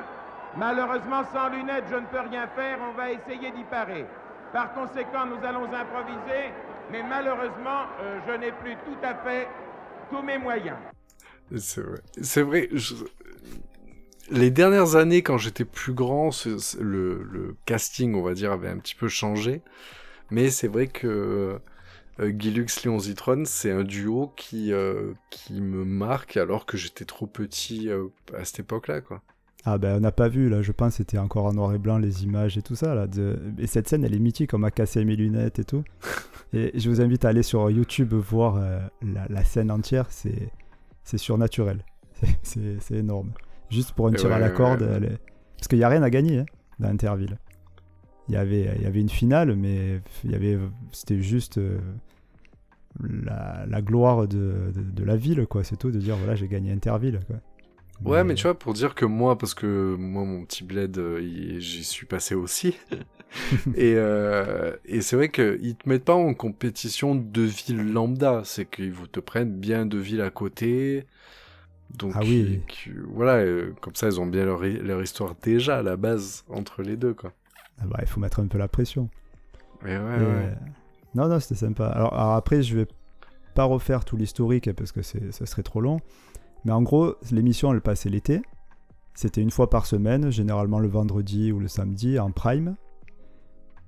Malheureusement, 0.57 1.23
sans 1.31 1.49
lunettes, 1.49 1.85
je 1.89 1.95
ne 1.95 2.05
peux 2.07 2.19
rien 2.29 2.47
faire, 2.47 2.79
on 2.89 2.97
va 2.97 3.11
essayer 3.11 3.51
d'y 3.51 3.63
parer. 3.63 4.05
Par 4.53 4.73
conséquent, 4.73 5.25
nous 5.25 5.45
allons 5.45 5.65
improviser, 5.73 6.51
mais 6.91 7.03
malheureusement, 7.03 7.85
euh, 8.01 8.19
je 8.27 8.33
n'ai 8.33 8.51
plus 8.51 8.75
tout 8.85 8.97
à 9.03 9.15
fait 9.15 9.47
tous 10.09 10.21
mes 10.21 10.37
moyens. 10.37 10.77
C'est 11.57 11.81
vrai. 11.81 11.99
C'est 12.21 12.41
vrai. 12.41 12.69
Les 14.29 14.51
dernières 14.51 14.95
années, 14.95 15.23
quand 15.23 15.37
j'étais 15.37 15.65
plus 15.65 15.93
grand, 15.93 16.31
le, 16.79 17.55
casting, 17.65 18.15
on 18.15 18.21
va 18.21 18.33
dire, 18.33 18.51
avait 18.51 18.69
un 18.69 18.77
petit 18.77 18.95
peu 18.95 19.07
changé. 19.07 19.61
Mais 20.29 20.49
c'est 20.49 20.67
vrai 20.67 20.87
que 20.87 21.59
euh, 22.19 22.29
Guy 22.29 22.51
Lux, 22.51 22.83
Léon 22.83 22.99
Zitron, 22.99 23.43
c'est 23.45 23.71
un 23.71 23.83
duo 23.83 24.33
qui, 24.37 24.71
euh, 24.71 25.13
qui 25.29 25.59
me 25.59 25.83
marque 25.83 26.37
alors 26.37 26.65
que 26.65 26.77
j'étais 26.77 27.05
trop 27.05 27.27
petit 27.27 27.89
euh, 27.89 28.07
à 28.37 28.45
cette 28.45 28.59
époque-là, 28.59 29.01
quoi. 29.01 29.21
Ah 29.63 29.77
ben 29.77 29.97
on 29.97 29.99
n'a 29.99 30.11
pas 30.11 30.27
vu 30.27 30.49
là, 30.49 30.63
je 30.63 30.71
pense 30.71 30.95
c'était 30.95 31.19
encore 31.19 31.45
en 31.45 31.53
noir 31.53 31.73
et 31.73 31.77
blanc 31.77 31.99
les 31.99 32.23
images 32.23 32.57
et 32.57 32.63
tout 32.63 32.75
ça 32.75 32.95
là. 32.95 33.05
De... 33.05 33.37
Et 33.59 33.67
cette 33.67 33.87
scène 33.87 34.03
elle 34.03 34.15
est 34.15 34.19
mythique, 34.19 34.53
on 34.53 34.57
m'a 34.57 34.71
cassé 34.71 35.05
mes 35.05 35.15
lunettes 35.15 35.59
et 35.59 35.63
tout. 35.63 35.83
et 36.53 36.71
je 36.79 36.89
vous 36.89 36.99
invite 36.99 37.25
à 37.25 37.29
aller 37.29 37.43
sur 37.43 37.69
YouTube 37.69 38.13
voir 38.13 38.55
euh, 38.57 38.79
la, 39.03 39.27
la, 39.29 39.43
scène 39.43 39.69
entière, 39.69 40.07
c'est 40.09 40.49
c'est 41.03 41.19
surnaturel, 41.19 41.85
c'est 42.41 42.91
énorme. 42.91 43.33
Juste 43.69 43.91
pour 43.93 44.07
une 44.07 44.15
tir 44.15 44.31
à 44.31 44.39
la 44.39 44.49
corde, 44.49 44.81
ouais, 44.81 45.07
est... 45.07 45.21
parce 45.57 45.67
qu'il 45.67 45.77
n'y 45.77 45.83
a 45.83 45.89
rien 45.89 46.03
à 46.03 46.09
gagner 46.09 46.39
hein, 46.39 46.45
dans 46.79 46.89
Interville. 46.89 47.37
Il 48.29 48.33
y 48.33 48.37
avait 48.37 48.73
il 48.77 48.81
y 48.81 48.87
avait 48.87 49.01
une 49.01 49.09
finale, 49.09 49.55
mais 49.55 50.01
il 50.23 50.31
y 50.31 50.35
avait 50.35 50.57
c'était 50.91 51.21
juste 51.21 51.59
euh, 51.59 51.77
la, 52.99 53.65
la, 53.67 53.81
gloire 53.81 54.27
de, 54.27 54.71
de, 54.73 54.81
de, 54.81 55.03
la 55.03 55.15
ville 55.15 55.45
quoi. 55.45 55.63
C'est 55.63 55.77
tout 55.77 55.91
de 55.91 55.99
dire 55.99 56.17
voilà 56.17 56.33
j'ai 56.33 56.47
gagné 56.47 56.71
Interville 56.71 57.19
quoi. 57.27 57.37
Ouais, 58.05 58.23
mais 58.23 58.33
tu 58.33 58.43
vois, 58.43 58.57
pour 58.57 58.73
dire 58.73 58.95
que 58.95 59.05
moi, 59.05 59.37
parce 59.37 59.53
que 59.53 59.95
moi, 59.97 60.23
mon 60.25 60.43
petit 60.43 60.63
bled, 60.63 60.97
euh, 60.97 61.59
j'y 61.59 61.83
suis 61.83 62.05
passé 62.05 62.35
aussi. 62.35 62.75
et 63.75 63.93
euh, 63.95 64.75
et 64.85 65.01
c'est 65.01 65.15
vrai 65.15 65.29
qu'ils 65.29 65.75
te 65.75 65.87
mettent 65.87 66.05
pas 66.05 66.15
en 66.15 66.33
compétition 66.33 67.15
de 67.15 67.41
villes 67.41 67.93
lambda. 67.93 68.41
C'est 68.43 68.65
qu'ils 68.65 68.93
te 69.11 69.19
prennent 69.19 69.55
bien 69.55 69.85
deux 69.85 69.99
villes 69.99 70.21
à 70.21 70.31
côté. 70.31 71.05
Donc, 71.97 72.13
ah 72.15 72.21
oui. 72.21 72.61
qui, 72.67 72.89
voilà, 73.13 73.35
euh, 73.37 73.73
comme 73.81 73.95
ça, 73.95 74.07
ils 74.07 74.19
ont 74.19 74.25
bien 74.25 74.45
leur, 74.45 74.61
leur, 74.61 75.01
histoire 75.01 75.35
déjà 75.43 75.79
à 75.79 75.83
la 75.83 75.97
base 75.97 76.45
entre 76.49 76.83
les 76.83 76.95
deux, 76.95 77.13
quoi. 77.13 77.33
Ah 77.81 77.85
bah, 77.85 77.99
il 78.01 78.07
faut 78.07 78.21
mettre 78.21 78.39
un 78.39 78.47
peu 78.47 78.57
la 78.57 78.69
pression. 78.69 79.09
Mais 79.83 79.97
ouais, 79.97 80.19
et, 80.19 80.25
ouais. 80.25 80.55
Non, 81.15 81.27
non, 81.27 81.39
c'était 81.39 81.55
sympa. 81.55 81.87
Alors, 81.87 82.13
alors, 82.13 82.33
après, 82.33 82.63
je 82.63 82.77
vais 82.77 82.87
pas 83.53 83.65
refaire 83.65 84.05
tout 84.05 84.15
l'historique 84.15 84.71
parce 84.73 84.91
que 84.91 85.01
ça 85.01 85.45
serait 85.45 85.63
trop 85.63 85.81
long. 85.81 85.99
Mais 86.65 86.71
en 86.71 86.81
gros, 86.81 87.15
l'émission, 87.31 87.73
elle 87.73 87.81
passait 87.81 88.09
l'été. 88.09 88.41
C'était 89.13 89.41
une 89.41 89.51
fois 89.51 89.69
par 89.69 89.85
semaine, 89.85 90.31
généralement 90.31 90.79
le 90.79 90.87
vendredi 90.87 91.51
ou 91.51 91.59
le 91.59 91.67
samedi, 91.67 92.19
en 92.19 92.31
prime. 92.31 92.75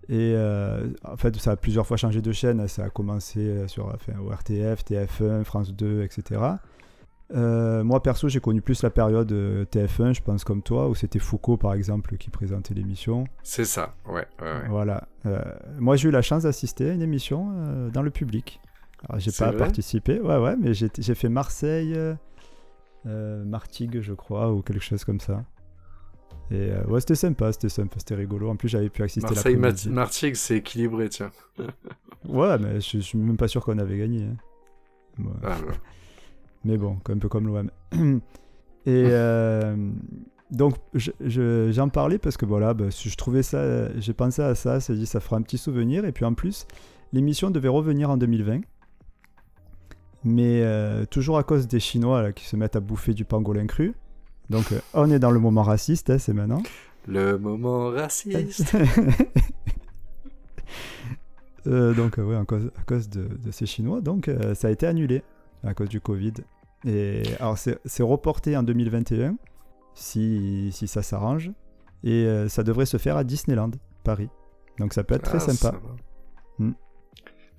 Et 0.09 0.33
euh, 0.35 0.89
en 1.05 1.15
fait, 1.15 1.35
ça 1.37 1.51
a 1.51 1.55
plusieurs 1.55 1.87
fois 1.87 1.95
changé 1.97 2.21
de 2.21 2.31
chaîne. 2.31 2.67
Ça 2.67 2.85
a 2.85 2.89
commencé 2.89 3.67
sur 3.67 3.87
enfin, 3.87 4.13
au 4.19 4.29
RTF, 4.29 4.83
TF1, 4.83 5.43
France 5.43 5.73
2, 5.73 6.03
etc. 6.03 6.57
Euh, 7.33 7.83
moi, 7.83 8.01
perso, 8.03 8.29
j'ai 8.29 8.39
connu 8.39 8.61
plus 8.61 8.83
la 8.83 8.89
période 8.89 9.31
TF1, 9.31 10.13
je 10.13 10.21
pense, 10.21 10.43
comme 10.43 10.61
toi, 10.61 10.89
où 10.89 10.95
c'était 10.95 11.19
Foucault, 11.19 11.57
par 11.57 11.73
exemple, 11.73 12.17
qui 12.17 12.29
présentait 12.29 12.73
l'émission. 12.73 13.25
C'est 13.43 13.65
ça, 13.65 13.95
ouais. 14.07 14.27
ouais, 14.41 14.47
ouais. 14.47 14.67
Voilà. 14.69 15.07
Euh, 15.25 15.41
moi, 15.79 15.95
j'ai 15.95 16.09
eu 16.09 16.11
la 16.11 16.21
chance 16.21 16.43
d'assister 16.43 16.89
à 16.89 16.93
une 16.93 17.01
émission 17.01 17.51
euh, 17.55 17.89
dans 17.89 18.01
le 18.01 18.11
public. 18.11 18.59
Alors, 19.07 19.19
j'ai 19.19 19.31
pas 19.31 19.51
participé, 19.51 20.19
ouais, 20.19 20.37
ouais, 20.37 20.55
mais 20.59 20.73
j'ai 20.73 21.15
fait 21.15 21.29
Marseille, 21.29 21.93
euh, 21.95 22.13
Martigues, 23.05 24.01
je 24.01 24.13
crois, 24.13 24.51
ou 24.51 24.61
quelque 24.61 24.83
chose 24.83 25.03
comme 25.03 25.19
ça. 25.19 25.43
Et 26.51 26.71
euh, 26.71 26.83
ouais, 26.85 26.99
c'était 26.99 27.15
sympa, 27.15 27.51
c'était 27.51 27.69
sympa, 27.69 27.95
c'était 27.97 28.15
rigolo. 28.15 28.49
En 28.49 28.55
plus, 28.55 28.69
j'avais 28.69 28.89
pu 28.89 29.01
assister 29.01 29.33
Marseille, 29.33 29.55
la 29.55 29.91
Martigues, 29.91 30.35
c'est 30.35 30.57
équilibré, 30.57 31.09
tiens. 31.09 31.31
ouais, 32.27 32.57
mais 32.59 32.79
je, 32.79 32.97
je, 32.97 32.99
suis 32.99 33.17
même 33.17 33.37
pas 33.37 33.47
sûr 33.47 33.63
qu'on 33.63 33.77
avait 33.79 33.97
gagné. 33.97 34.23
Hein. 34.23 34.35
Ouais. 35.19 35.31
Ah, 35.43 35.57
ouais. 35.65 35.73
Mais 36.65 36.77
bon, 36.77 36.97
un 37.09 37.17
peu 37.17 37.27
comme 37.27 37.47
l'OM. 37.47 37.69
Et 38.85 39.05
euh, 39.09 39.75
donc, 40.51 40.75
j'en 40.93 41.11
je, 41.21 41.89
parlais 41.89 42.17
parce 42.17 42.37
que 42.37 42.45
voilà, 42.45 42.73
bah, 42.73 42.85
je 42.89 43.15
trouvais 43.15 43.43
ça, 43.43 43.93
j'ai 43.99 44.13
pensé 44.13 44.41
à 44.41 44.55
ça, 44.55 44.79
c'est 44.79 44.93
dit 44.93 45.05
ça 45.05 45.19
fera 45.19 45.37
un 45.37 45.41
petit 45.41 45.57
souvenir. 45.57 46.05
Et 46.05 46.11
puis 46.11 46.23
en 46.23 46.33
plus, 46.33 46.67
l'émission 47.11 47.49
devait 47.49 47.69
revenir 47.69 48.09
en 48.09 48.17
2020. 48.17 48.61
Mais 50.23 50.61
euh, 50.61 51.05
toujours 51.05 51.37
à 51.37 51.43
cause 51.43 51.67
des 51.67 51.79
Chinois 51.79 52.21
là, 52.21 52.31
qui 52.31 52.45
se 52.45 52.55
mettent 52.55 52.75
à 52.75 52.79
bouffer 52.79 53.13
du 53.13 53.25
pangolin 53.25 53.67
cru. 53.67 53.93
Donc, 54.49 54.71
euh, 54.71 54.79
on 54.93 55.11
est 55.11 55.19
dans 55.19 55.31
le 55.31 55.39
moment 55.39 55.63
raciste, 55.63 56.09
hein, 56.09 56.17
c'est 56.17 56.33
maintenant. 56.33 56.63
Le 57.07 57.37
moment 57.37 57.89
raciste. 57.89 58.75
euh, 61.67 61.93
donc, 61.93 62.17
ouais, 62.17 62.35
à 62.35 62.45
cause, 62.45 62.71
à 62.77 62.83
cause 62.83 63.09
de, 63.09 63.27
de, 63.43 63.51
ces 63.51 63.65
Chinois, 63.65 63.99
donc 63.99 64.29
ça 64.55 64.69
a 64.69 64.71
été 64.71 64.87
annulé 64.87 65.23
à 65.63 65.73
cause 65.73 65.89
du 65.89 65.99
Covid. 65.99 66.33
Et 66.85 67.23
alors, 67.39 67.57
c'est 67.57 68.03
reporté 68.03 68.55
en 68.55 68.63
2021, 68.63 69.35
si, 69.93 70.69
si 70.71 70.87
ça 70.87 71.01
s'arrange. 71.01 71.51
Et 72.05 72.27
ça 72.49 72.63
devrait 72.63 72.85
se 72.85 72.97
faire 72.97 73.17
à 73.17 73.23
Disneyland, 73.23 73.71
Paris. 74.03 74.29
Donc, 74.79 74.93
ça 74.93 75.03
peut 75.03 75.15
être 75.15 75.23
ah, 75.25 75.37
très 75.37 75.39
sympa. 75.39 75.77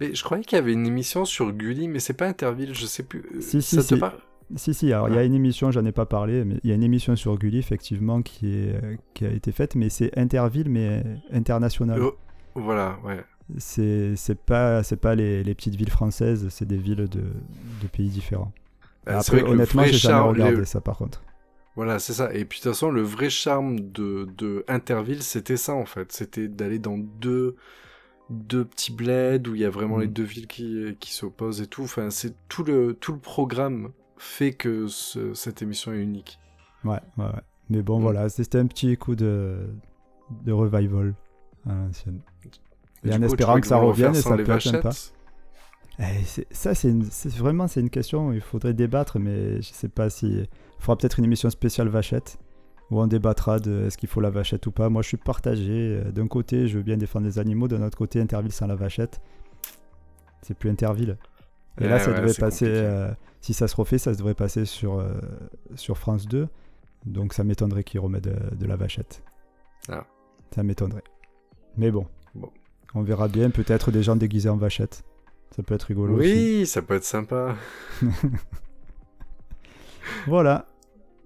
Mais 0.01 0.15
je 0.15 0.25
croyais 0.25 0.45
qu'il 0.45 0.57
y 0.57 0.59
avait 0.59 0.73
une 0.73 0.87
émission 0.87 1.25
sur 1.25 1.53
Gulli, 1.53 1.89
mais 1.89 2.01
c'est 2.01 2.15
pas 2.15 2.27
Interville, 2.27 2.75
je 2.75 2.87
sais 2.87 3.03
plus. 3.05 3.25
Si, 3.41 3.63
si, 3.63 3.77
ça 3.77 3.83
si. 3.83 3.95
Te 3.95 3.95
par... 3.95 4.15
Si, 4.57 4.75
si, 4.75 4.93
alors 4.93 5.09
il 5.09 5.15
y 5.15 5.19
a 5.19 5.25
une 5.25 5.35
émission, 5.35 5.71
j'en 5.71 5.85
ai 5.85 5.93
pas 5.93 6.07
parlé, 6.07 6.45
mais 6.45 6.57
il 6.63 6.71
y 6.71 6.73
a 6.73 6.77
une 6.77 6.83
émission 6.83 7.17
sur 7.17 7.39
Gulli, 7.39 7.59
effectivement, 7.59 8.21
qui, 8.23 8.55
est, 8.55 8.75
euh, 8.75 8.97
qui 9.15 9.25
a 9.25 9.31
été 9.31 9.53
faite, 9.53 9.75
mais 9.75 9.89
c'est 9.89 10.17
Interville, 10.19 10.69
mais 10.69 11.03
international. 11.33 12.01
Oh, 12.03 12.17
voilà, 12.55 12.99
ouais. 13.05 13.25
C'est 13.59 14.17
pas, 14.47 14.83
pas 15.01 15.15
les, 15.15 15.43
les, 15.45 15.55
petites 15.55 15.75
villes 15.77 15.91
françaises, 15.91 16.49
c'est 16.51 16.67
des 16.67 16.77
villes 16.77 17.09
de, 17.09 17.23
de 17.83 17.87
pays 17.93 18.09
différents. 18.09 18.53
Euh, 19.09 19.19
Après, 19.19 19.43
honnêtement, 19.43 19.85
j'ai 19.85 19.93
jamais 19.93 20.19
regardé 20.19 20.57
les... 20.57 20.65
ça 20.65 20.81
par 20.81 20.97
contre. 20.97 21.23
Voilà, 21.77 21.99
c'est 21.99 22.13
ça. 22.13 22.33
Et 22.33 22.45
puis 22.45 22.61
de 22.61 22.65
toute 22.65 22.73
façon, 22.73 22.91
le 22.91 23.03
vrai 23.03 23.31
charme 23.31 23.81
de, 23.81 24.29
de 24.39 24.65
Interville, 24.69 25.23
c'était 25.23 25.57
ça 25.57 25.75
en 25.75 25.85
fait. 25.85 26.13
C'était 26.13 26.49
d'aller 26.49 26.79
dans 26.79 26.97
deux, 26.97 27.57
deux 28.31 28.65
petits 28.65 28.93
bleds 28.93 29.49
où 29.49 29.55
il 29.55 29.61
y 29.61 29.65
a 29.65 29.71
vraiment 29.71 29.99
mmh. 29.99 30.03
les 30.03 30.09
deux 30.09 30.23
villes 30.23 30.47
qui, 30.47 30.97
qui 31.01 31.13
s'opposent 31.13 31.61
et 31.61 31.67
tout. 31.67 31.83
Enfin, 31.83 32.11
c'est 32.11 32.35
tout 32.49 32.65
le, 32.65 32.95
tout 32.95 33.13
le 33.13 33.19
programme 33.19 33.93
fait 34.17 34.53
que 34.53 34.87
ce, 34.87 35.35
cette 35.35 35.63
émission 35.63 35.93
est 35.93 36.01
unique. 36.01 36.39
Ouais, 36.85 37.01
ouais, 37.19 37.25
ouais. 37.25 37.31
Mais 37.71 37.83
bon, 37.83 37.99
mmh. 37.99 38.03
voilà, 38.03 38.29
c'était 38.29 38.59
un 38.59 38.67
petit 38.67 38.97
coup 38.97 39.15
de, 39.15 39.69
de 40.45 40.53
revival 40.53 41.15
à 41.67 41.75
l'ancienne. 41.75 42.21
Et, 43.05 43.09
et 43.09 43.15
en 43.15 43.19
coup, 43.19 43.25
espérant 43.25 43.61
que 43.61 43.67
ça 43.67 43.77
revienne 43.77 44.15
et 44.15 44.21
ça 44.21 44.37
peut 44.37 44.51
être 44.51 44.61
sympa. 44.61 44.91
Ça, 46.51 46.75
c'est 46.75 47.29
vraiment 47.37 47.69
c'est 47.69 47.81
une 47.81 47.91
question, 47.91 48.33
il 48.33 48.41
faudrait 48.41 48.75
débattre, 48.75 49.19
mais 49.19 49.63
je 49.63 49.73
sais 49.73 49.89
pas 49.89 50.11
si. 50.11 50.27
Il 50.27 50.49
faudra 50.79 50.97
peut-être 50.99 51.19
une 51.19 51.25
émission 51.25 51.49
spéciale 51.51 51.89
vachette 51.89 52.39
où 52.91 53.01
on 53.01 53.07
débattra 53.07 53.59
de 53.59 53.87
est-ce 53.87 53.97
qu'il 53.97 54.09
faut 54.09 54.21
la 54.21 54.31
vachette 54.31 54.67
ou 54.67 54.71
pas. 54.71 54.89
Moi, 54.89 55.03
je 55.03 55.09
suis 55.09 55.17
partagé. 55.17 56.03
D'un 56.13 56.29
côté, 56.29 56.69
je 56.69 56.77
veux 56.77 56.83
bien 56.83 56.97
défendre 56.97 57.27
les 57.27 57.39
animaux, 57.39 57.69
d'un 57.69 57.83
autre 57.83 57.97
côté, 57.97 58.21
Interville 58.21 58.53
sans 58.53 58.67
la 58.67 58.75
vachette. 58.75 59.21
C'est 60.43 60.55
plus 60.57 60.71
Interville. 60.71 61.17
Et 61.81 61.85
ouais, 61.85 61.89
là, 61.89 61.99
ça 61.99 62.11
ouais, 62.11 62.21
devrait 62.21 62.35
passer. 62.35 62.67
Euh, 62.69 63.11
si 63.41 63.55
ça 63.55 63.69
se 63.69 63.77
refait, 63.77 63.99
ça 63.99 64.13
devrait 64.13 64.35
passer 64.35 64.65
sur, 64.65 64.99
euh, 64.99 65.13
sur 65.75 65.99
France 65.99 66.27
2. 66.27 66.49
Donc, 67.07 67.35
ça 67.35 67.45
m'étonnerait 67.45 67.85
qu'ils 67.85 68.01
remettent 68.01 68.25
de, 68.25 68.55
de, 68.55 68.67
la 68.67 68.77
vachette. 68.77 69.23
Ah. 69.89 70.07
Ça 70.55 70.63
m'étonnerait. 70.63 71.05
Mais 71.77 71.91
bon. 71.91 72.07
bon. 72.35 72.51
On 72.95 73.03
verra 73.03 73.29
bien. 73.29 73.51
Peut-être 73.51 73.91
des 73.91 74.03
gens 74.03 74.17
déguisés 74.17 74.49
en 74.49 74.57
vachette. 74.57 75.03
Ça 75.57 75.63
peut 75.63 75.75
être 75.75 75.85
rigolo 75.85 76.17
oui, 76.17 76.63
aussi. 76.63 76.67
ça 76.67 76.83
peut 76.83 76.95
être 76.95 77.05
sympa. 77.05 77.57
voilà. 80.27 80.67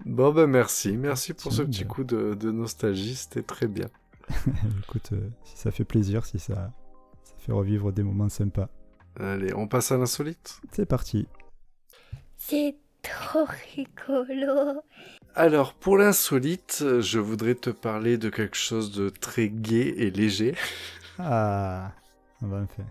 Bon, 0.09 0.33
ben 0.33 0.47
merci. 0.47 0.97
Merci 0.97 1.35
pour 1.35 1.53
ce 1.53 1.61
petit 1.61 1.85
ben... 1.85 1.89
coup 1.89 2.03
de, 2.03 2.33
de 2.33 2.51
nostalgie. 2.51 3.15
C'était 3.15 3.43
très 3.43 3.69
bien. 3.69 3.89
Écoute, 4.83 5.11
euh, 5.13 5.29
si 5.45 5.59
ça 5.59 5.71
fait 5.71 5.85
plaisir, 5.85 6.25
si 6.25 6.39
ça, 6.39 6.73
ça 7.25 7.35
fait 7.39 7.53
revivre 7.53 7.93
des 7.93 8.03
moments 8.03 8.31
sympas. 8.31 8.71
Allez, 9.21 9.53
on 9.55 9.69
passe 9.69 9.93
à 9.93 9.99
l'insolite 9.99 10.63
C'est 10.73 10.87
parti. 10.87 11.29
C'est 12.39 12.77
trop 13.03 13.47
rigolo. 13.75 14.81
Alors, 15.35 15.75
pour 15.75 15.99
l'insolite, 15.99 16.83
je 17.01 17.19
voudrais 17.19 17.55
te 17.55 17.69
parler 17.69 18.17
de 18.17 18.31
quelque 18.31 18.57
chose 18.57 18.93
de 18.93 19.11
très 19.11 19.51
gai 19.51 19.95
et 19.99 20.11
léger. 20.11 20.55
Ah, 21.19 21.93
on 22.41 22.47
va 22.47 22.61
me 22.61 22.67
faire. 22.67 22.87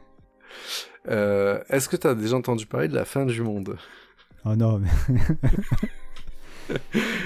Euh, 1.07 1.63
Est-ce 1.69 1.89
que 1.89 1.95
tu 1.95 2.05
as 2.05 2.13
déjà 2.13 2.35
entendu 2.35 2.67
parler 2.67 2.87
de 2.87 2.95
la 2.95 3.05
fin 3.05 3.25
du 3.25 3.41
monde? 3.41 3.75
Oh 4.45 4.55
non, 4.55 4.77
mais. 4.77 4.89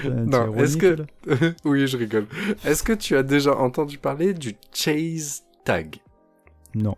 non, 0.04 0.54
est-ce 0.56 0.76
que. 0.76 0.96
oui, 1.64 1.86
je 1.86 1.96
rigole. 1.96 2.26
Est-ce 2.64 2.82
que 2.82 2.92
tu 2.92 3.16
as 3.16 3.22
déjà 3.22 3.56
entendu 3.56 3.98
parler 3.98 4.34
du 4.34 4.54
chase 4.72 5.42
tag? 5.64 5.96
Non. 6.74 6.96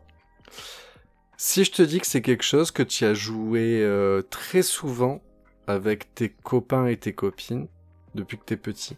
Si 1.37 1.65
je 1.65 1.73
te 1.73 1.83
dis 1.83 2.01
que 2.01 2.07
c'est 2.07 2.23
quelque 2.23 2.45
chose 2.45 2.71
que 2.71 2.83
tu 2.83 3.05
as 3.05 3.15
joué 3.15 3.83
euh, 3.83 4.23
très 4.23 4.63
souvent 4.63 5.21
avec 5.67 6.15
tes 6.15 6.31
copains 6.31 6.87
et 6.87 6.97
tes 6.97 7.13
copines 7.13 7.67
depuis 8.15 8.39
que 8.39 8.45
t'es 8.45 8.57
petit. 8.57 8.97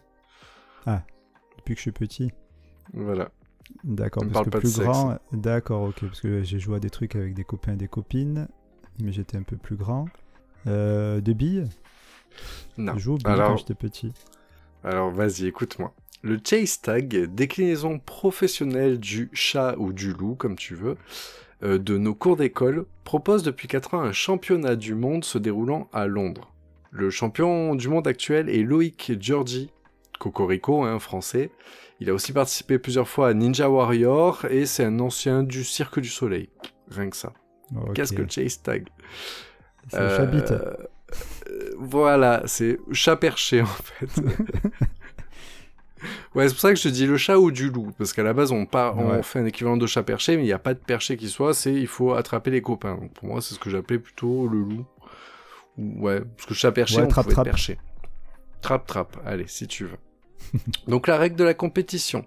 Ah, 0.85 1.03
depuis 1.57 1.73
que 1.73 1.79
je 1.79 1.83
suis 1.83 1.91
petit. 1.91 2.31
Voilà. 2.93 3.31
D'accord, 3.83 4.23
parce 4.31 4.45
que 4.45 4.57
plus 4.57 4.79
grand. 4.79 5.19
D'accord, 5.31 5.83
ok, 5.83 5.99
parce 6.01 6.21
que 6.21 6.43
j'ai 6.43 6.59
joué 6.59 6.77
à 6.77 6.79
des 6.79 6.89
trucs 6.89 7.15
avec 7.15 7.33
des 7.33 7.43
copains 7.43 7.73
et 7.73 7.77
des 7.77 7.87
copines, 7.87 8.47
mais 9.01 9.11
j'étais 9.11 9.37
un 9.37 9.43
peu 9.43 9.57
plus 9.57 9.75
grand. 9.75 10.05
Euh, 10.67 11.21
de 11.21 11.33
billes? 11.33 11.67
Non. 12.77 12.93
Je 12.95 12.99
joue 12.99 13.13
aux 13.15 13.17
billes 13.17 13.27
Alors- 13.27 13.49
quand 13.49 13.57
j'étais 13.57 13.73
petit. 13.75 14.13
Alors 14.83 15.11
vas-y, 15.11 15.47
écoute-moi. 15.47 15.93
Le 16.23 16.39
chase 16.43 16.81
tag, 16.81 17.25
déclinaison 17.33 17.99
professionnelle 17.99 18.99
du 18.99 19.29
chat 19.33 19.75
ou 19.77 19.93
du 19.93 20.13
loup, 20.13 20.35
comme 20.35 20.55
tu 20.55 20.75
veux, 20.75 20.97
euh, 21.63 21.77
de 21.77 21.97
nos 21.97 22.15
cours 22.15 22.35
d'école, 22.37 22.85
propose 23.03 23.43
depuis 23.43 23.67
4 23.67 23.93
ans 23.93 24.01
un 24.01 24.11
championnat 24.11 24.75
du 24.75 24.95
monde 24.95 25.23
se 25.23 25.37
déroulant 25.37 25.89
à 25.93 26.07
Londres. 26.07 26.53
Le 26.91 27.09
champion 27.09 27.75
du 27.75 27.87
monde 27.87 28.07
actuel 28.07 28.49
est 28.49 28.63
Loïc 28.63 29.13
Giorgi, 29.19 29.71
Cocorico, 30.19 30.83
hein, 30.83 30.99
français. 30.99 31.51
Il 31.99 32.09
a 32.09 32.13
aussi 32.13 32.31
participé 32.31 32.79
plusieurs 32.79 33.07
fois 33.07 33.29
à 33.29 33.33
Ninja 33.33 33.69
Warrior 33.69 34.45
et 34.49 34.65
c'est 34.65 34.83
un 34.83 34.99
ancien 34.99 35.43
du 35.43 35.63
Cirque 35.63 35.99
du 35.99 36.09
Soleil. 36.09 36.49
Rien 36.89 37.09
que 37.09 37.17
ça. 37.17 37.33
Qu'est-ce 37.93 38.13
que 38.13 38.29
Chase 38.29 38.61
Tag? 38.61 38.87
C'est 39.89 39.99
le 39.99 40.05
euh, 40.05 40.73
Voilà, 41.89 42.43
c'est 42.45 42.79
chat 42.91 43.15
perché 43.15 43.61
en 43.61 43.65
fait. 43.65 44.21
ouais, 46.35 46.47
c'est 46.47 46.53
pour 46.53 46.61
ça 46.61 46.69
que 46.71 46.75
je 46.77 46.83
te 46.83 46.87
dis 46.89 47.05
le 47.05 47.17
chat 47.17 47.37
ou 47.39 47.51
du 47.51 47.69
loup, 47.69 47.91
parce 47.97 48.13
qu'à 48.13 48.23
la 48.23 48.33
base 48.33 48.51
on, 48.51 48.65
par... 48.65 48.97
on 48.97 49.11
Ouais. 49.11 49.23
fait 49.23 49.39
un 49.39 49.45
équivalent 49.45 49.77
de 49.77 49.87
chat 49.87 50.03
perché, 50.03 50.35
mais 50.37 50.43
il 50.43 50.47
n'y 50.47 50.53
a 50.53 50.59
pas 50.59 50.73
de 50.73 50.79
perché 50.79 51.17
qui 51.17 51.29
soit, 51.29 51.53
c'est 51.53 51.73
il 51.73 51.87
faut 51.87 52.13
attraper 52.13 52.51
les 52.51 52.61
copains. 52.61 52.95
Donc, 52.95 53.13
pour 53.13 53.27
moi, 53.27 53.41
c'est 53.41 53.55
ce 53.55 53.59
que 53.59 53.69
j'appelais 53.69 53.99
plutôt 53.99 54.47
le 54.47 54.59
loup. 54.59 54.85
Ou- 55.77 56.01
Ouais, 56.05 56.21
parce 56.21 56.47
que 56.47 56.53
chat 56.53 56.71
perché, 56.71 56.97
Ouais, 56.97 57.03
on 57.03 57.07
trappe, 57.07 57.25
pouvait 57.25 57.33
trappe. 57.35 57.45
perché. 57.45 57.77
Trappe, 58.61 58.87
trappe, 58.87 59.17
allez, 59.25 59.47
si 59.47 59.67
tu 59.67 59.85
veux. 59.85 59.97
Donc 60.87 61.07
la 61.07 61.17
règle 61.17 61.35
de 61.35 61.43
la 61.43 61.53
compétition. 61.53 62.25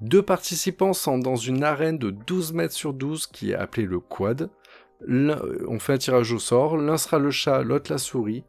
Deux 0.00 0.22
participants 0.22 0.92
sont 0.92 1.18
dans 1.18 1.34
une 1.36 1.64
arène 1.64 1.98
de 1.98 2.10
12 2.10 2.52
mètres 2.52 2.74
sur 2.74 2.92
12 2.92 3.26
qui 3.26 3.50
est 3.50 3.54
appelée 3.54 3.84
le 3.86 3.98
quad. 3.98 4.48
L'un- 5.06 5.40
on 5.68 5.78
fait 5.78 5.94
un 5.94 5.98
tirage 5.98 6.32
au 6.32 6.38
sort, 6.38 6.76
l'un 6.76 6.96
sera 6.96 7.18
le 7.18 7.30
chat, 7.30 7.62
l'autre 7.62 7.92
la 7.92 7.98
souris. 7.98 8.44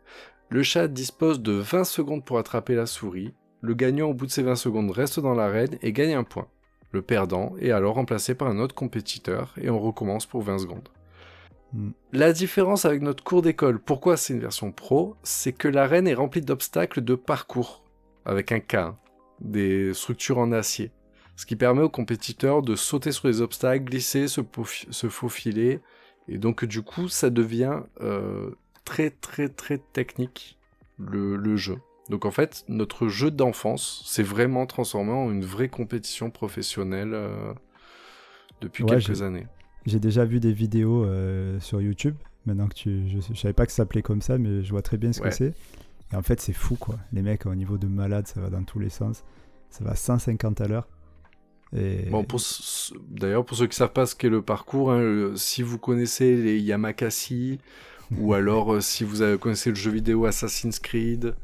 Le 0.50 0.64
chat 0.64 0.88
dispose 0.88 1.42
de 1.42 1.54
20 1.54 1.84
secondes 1.84 2.26
pour 2.26 2.40
attraper 2.40 2.76
la 2.76 2.88
souris. 2.88 3.34
Le 3.62 3.74
gagnant 3.76 4.10
au 4.10 4.14
bout 4.14 4.26
de 4.26 4.32
ces 4.32 4.42
20 4.42 4.56
secondes 4.56 4.90
reste 4.90 5.20
dans 5.20 5.36
l'arène 5.36 5.78
et 5.82 5.92
gagne 5.92 6.16
un 6.16 6.24
point. 6.24 6.48
Le 6.92 7.04
perdant 7.04 7.54
est 7.60 7.72
alors 7.72 7.96
remplacé 7.96 8.34
par 8.34 8.48
un 8.48 8.58
autre 8.58 8.74
compétiteur 8.74 9.54
et 9.62 9.70
on 9.70 9.80
recommence 9.80 10.26
pour 10.26 10.42
20 10.42 10.60
secondes. 10.60 10.90
Hmm. 11.74 11.92
La 12.14 12.34
différence 12.34 12.86
avec 12.86 13.04
notre 13.04 13.24
cours 13.24 13.44
d'école, 13.44 13.80
pourquoi 13.80 14.18
c'est 14.18 14.34
une 14.34 14.40
version 14.40 14.72
pro, 14.72 15.16
c'est 15.22 15.54
que 15.54 15.68
l'arène 15.68 16.08
est 16.08 16.16
remplie 16.16 16.42
d'obstacles 16.42 17.02
de 17.02 17.14
parcours, 17.14 17.84
avec 18.26 18.52
un 18.52 18.60
K, 18.60 18.76
hein, 18.76 18.98
des 19.40 19.94
structures 19.94 20.40
en 20.40 20.52
acier, 20.52 20.92
ce 21.36 21.46
qui 21.46 21.56
permet 21.56 21.84
aux 21.84 21.90
compétiteurs 21.90 22.64
de 22.64 22.76
sauter 22.76 23.12
sur 23.12 23.28
les 23.28 23.42
obstacles, 23.42 23.86
glisser, 23.86 24.28
se 24.28 25.10
faufiler, 25.10 25.80
et 26.30 26.38
donc 26.38 26.64
du 26.66 26.82
coup 26.82 27.08
ça 27.10 27.30
devient 27.30 27.82
euh, 28.02 28.52
très 28.86 29.10
très 29.10 29.50
très 29.50 29.78
technique 29.78 30.58
le, 30.98 31.36
le 31.36 31.56
jeu. 31.58 31.78
Donc 32.10 32.26
en 32.26 32.32
fait, 32.32 32.66
notre 32.68 33.08
jeu 33.08 33.30
d'enfance 33.30 34.04
s'est 34.06 34.24
vraiment 34.24 34.66
transformé 34.66 35.12
en 35.12 35.32
une 35.32 35.46
vraie 35.46 35.70
compétition 35.70 36.32
professionnelle 36.32 37.12
euh, 37.14 37.54
depuis 38.62 38.84
Ouais, 38.84 38.98
quelques 39.00 39.22
années. 39.22 39.46
J'ai 39.86 40.00
déjà 40.00 40.26
vu 40.26 40.40
des 40.40 40.52
vidéos 40.52 41.06
euh, 41.06 41.60
sur 41.60 41.82
YouTube. 41.82 42.16
Maintenant 42.46 42.68
que 42.68 42.74
tu. 42.74 43.08
Je, 43.08 43.20
je 43.34 43.40
savais 43.40 43.54
pas 43.54 43.66
que 43.66 43.72
ça 43.72 43.78
s'appelait 43.78 44.02
comme 44.02 44.22
ça, 44.22 44.38
mais 44.40 44.64
je 44.64 44.72
vois 44.72 44.82
très 44.82 44.98
bien 44.98 45.14
ce 45.14 45.22
Ouais. 45.22 45.30
que 45.30 45.36
c'est. 45.36 45.54
Et 46.12 46.16
en 46.16 46.24
fait, 46.24 46.42
c'est 46.42 46.54
fou, 46.54 46.76
quoi. 46.76 46.98
Les 47.14 47.22
mecs, 47.22 47.46
au 47.46 47.54
niveau 47.54 47.78
de 47.78 47.86
malade, 47.86 48.26
ça 48.28 48.42
va 48.42 48.50
dans 48.50 48.64
tous 48.64 48.80
les 48.80 48.90
sens. 48.90 49.24
Ça 49.70 49.84
va 49.84 49.92
à 49.92 49.96
150 49.96 50.62
à 50.62 50.68
l'heure. 50.68 50.88
Et... 51.76 52.10
Bon, 52.10 52.24
pour 52.24 52.42
d'ailleurs, 53.10 53.46
pour 53.46 53.58
ceux 53.58 53.68
qui 53.68 53.76
savent 53.76 53.94
pas 53.94 54.06
ce 54.06 54.16
qu'est 54.16 54.30
le 54.30 54.42
parcours, 54.42 54.92
hein, 54.92 55.34
si 55.36 55.62
vous 55.62 55.78
connaissez 55.78 56.36
les 56.36 56.60
Yamakasi, 56.60 57.60
ou 58.18 58.34
alors 58.34 58.74
euh, 58.74 58.82
si 58.82 59.04
vous 59.04 59.38
connaissez 59.38 59.70
le 59.70 59.76
jeu 59.76 59.92
vidéo 59.92 60.26
Assassin's 60.26 60.80
Creed, 60.80 61.36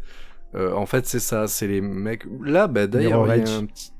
euh, 0.55 0.73
en 0.73 0.85
fait, 0.85 1.05
c'est 1.05 1.19
ça, 1.19 1.47
c'est 1.47 1.67
les 1.67 1.81
mecs. 1.81 2.25
Là, 2.41 2.67
bah, 2.67 2.87
d'ailleurs, 2.87 3.25
Mirror 3.25 3.35
il 3.35 3.47
y 3.47 3.51
a 3.51 3.57
un 3.57 3.65
petit. 3.65 3.91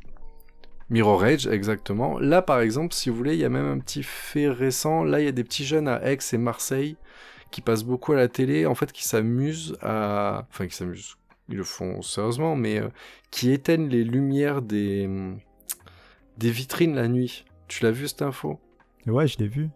Mirror 0.90 1.26
Edge, 1.26 1.48
exactement. 1.48 2.20
Là, 2.20 2.42
par 2.42 2.60
exemple, 2.60 2.94
si 2.94 3.10
vous 3.10 3.16
voulez, 3.16 3.34
il 3.34 3.40
y 3.40 3.46
a 3.46 3.50
même 3.50 3.66
un 3.66 3.80
petit 3.80 4.04
fait 4.04 4.48
récent. 4.48 5.04
Là, 5.04 5.20
il 5.20 5.26
y 5.26 5.28
a 5.28 5.32
des 5.32 5.44
petits 5.44 5.66
jeunes 5.66 5.88
à 5.88 6.00
Aix 6.04 6.20
et 6.32 6.38
Marseille 6.38 6.96
qui 7.50 7.62
passent 7.62 7.84
beaucoup 7.84 8.14
à 8.14 8.16
la 8.16 8.28
télé, 8.28 8.66
en 8.66 8.76
fait, 8.76 8.92
qui 8.92 9.04
s'amusent 9.04 9.78
à. 9.82 10.46
Enfin, 10.50 10.68
qui 10.68 10.76
s'amusent. 10.76 11.16
Ils 11.50 11.58
le 11.58 11.64
font 11.64 12.02
sérieusement, 12.02 12.56
mais 12.56 12.80
euh, 12.80 12.88
qui 13.32 13.52
éteignent 13.52 13.88
les 13.88 14.04
lumières 14.04 14.62
des 14.62 15.08
des 16.38 16.52
vitrines 16.52 16.96
la 16.96 17.08
nuit. 17.08 17.46
Tu 17.68 17.84
l'as 17.84 17.92
vu 17.92 18.08
cette 18.08 18.22
info? 18.22 18.60
Ouais, 19.08 19.28
je 19.28 19.38
l'ai 19.40 19.48
vu. 19.48 19.70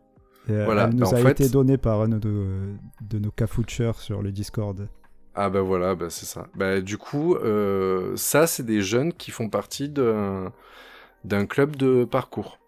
Et, 0.48 0.52
euh, 0.52 0.66
Voilà, 0.66 0.86
elle 0.90 0.96
nous 0.96 1.14
a 1.14 1.18
fait- 1.18 1.32
été 1.32 1.50
donnée 1.50 1.78
par 1.78 2.02
un 2.02 2.10
de, 2.10 2.74
de 3.02 3.20
nos 3.20 3.32
cafoucheurs 3.32 4.00
sur 4.00 4.22
le 4.22 4.32
Discord. 4.32 4.88
Ah 5.36 5.50
bah 5.50 5.62
voilà, 5.62 5.96
bah 5.96 6.10
c'est 6.10 6.26
ça. 6.26 6.48
Bah 6.56 6.82
du 6.82 6.98
coup, 6.98 7.36
euh, 7.36 8.16
ça 8.16 8.48
c'est 8.48 8.64
des 8.66 8.82
jeunes 8.82 9.14
qui 9.14 9.32
font 9.32 9.50
partie 9.50 9.88
d'un 9.90 10.52
d'un 11.24 11.46
club 11.46 11.76
de 11.76 12.04
parcours. 12.06 12.60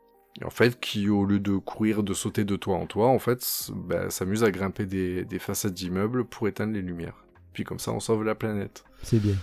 Et 0.41 0.45
en 0.45 0.49
fait, 0.49 0.79
qui 0.79 1.09
au 1.09 1.25
lieu 1.25 1.39
de 1.39 1.57
courir, 1.57 2.03
de 2.03 2.13
sauter 2.13 2.43
de 2.45 2.55
toit 2.55 2.77
en 2.77 2.85
toit, 2.85 3.07
en 3.07 3.19
fait, 3.19 3.45
bah, 3.75 4.09
s'amusent 4.09 4.43
à 4.43 4.51
grimper 4.51 4.85
des, 4.85 5.25
des 5.25 5.39
façades 5.39 5.73
d'immeubles 5.73 6.23
pour 6.25 6.47
éteindre 6.47 6.73
les 6.73 6.81
lumières. 6.81 7.25
Puis 7.53 7.63
comme 7.65 7.79
ça, 7.79 7.91
on 7.91 7.99
sauve 7.99 8.23
la 8.23 8.35
planète. 8.35 8.85
C'est 9.03 9.19
bien. 9.19 9.35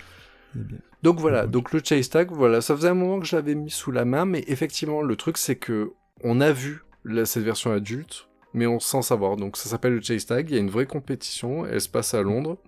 C'est 0.55 0.67
bien. 0.67 0.79
Donc 1.03 1.21
voilà, 1.21 1.45
Mhm. 1.45 1.51
donc 1.51 1.73
le 1.73 1.81
chase 1.85 2.09
tag, 2.09 2.31
voilà, 2.33 2.61
ça 2.61 2.75
faisait 2.77 2.89
un 2.89 2.95
moment 2.95 3.21
que 3.21 3.27
je 3.27 3.37
l'avais 3.37 3.55
mis 3.55 3.71
sous 3.71 3.93
la 3.93 4.05
main, 4.05 4.25
mais 4.25 4.45
effectivement, 4.49 5.01
le 5.03 5.17
truc 5.17 5.39
c'est 5.39 5.57
que 5.57 5.93
on 6.25 6.41
a 6.41 6.51
vu 6.53 6.83
la- 7.05 7.25
cette 7.27 7.45
version 7.45 7.71
adulte, 7.73 8.29
mais 8.53 8.67
on 8.67 8.81
sans 8.81 9.03
savoir. 9.03 9.37
Donc 9.37 9.57
ça 9.57 9.69
s'appelle 9.69 9.95
le 9.95 10.03
chase 10.03 10.27
tag, 10.27 10.51
il 10.51 10.55
y 10.55 10.59
a 10.59 10.61
une 10.61 10.71
vraie 10.71 10.87
compétition, 10.87 11.65
elle 11.67 11.81
se 11.81 11.89
passe 11.89 12.15
à 12.15 12.23
Londres. 12.23 12.59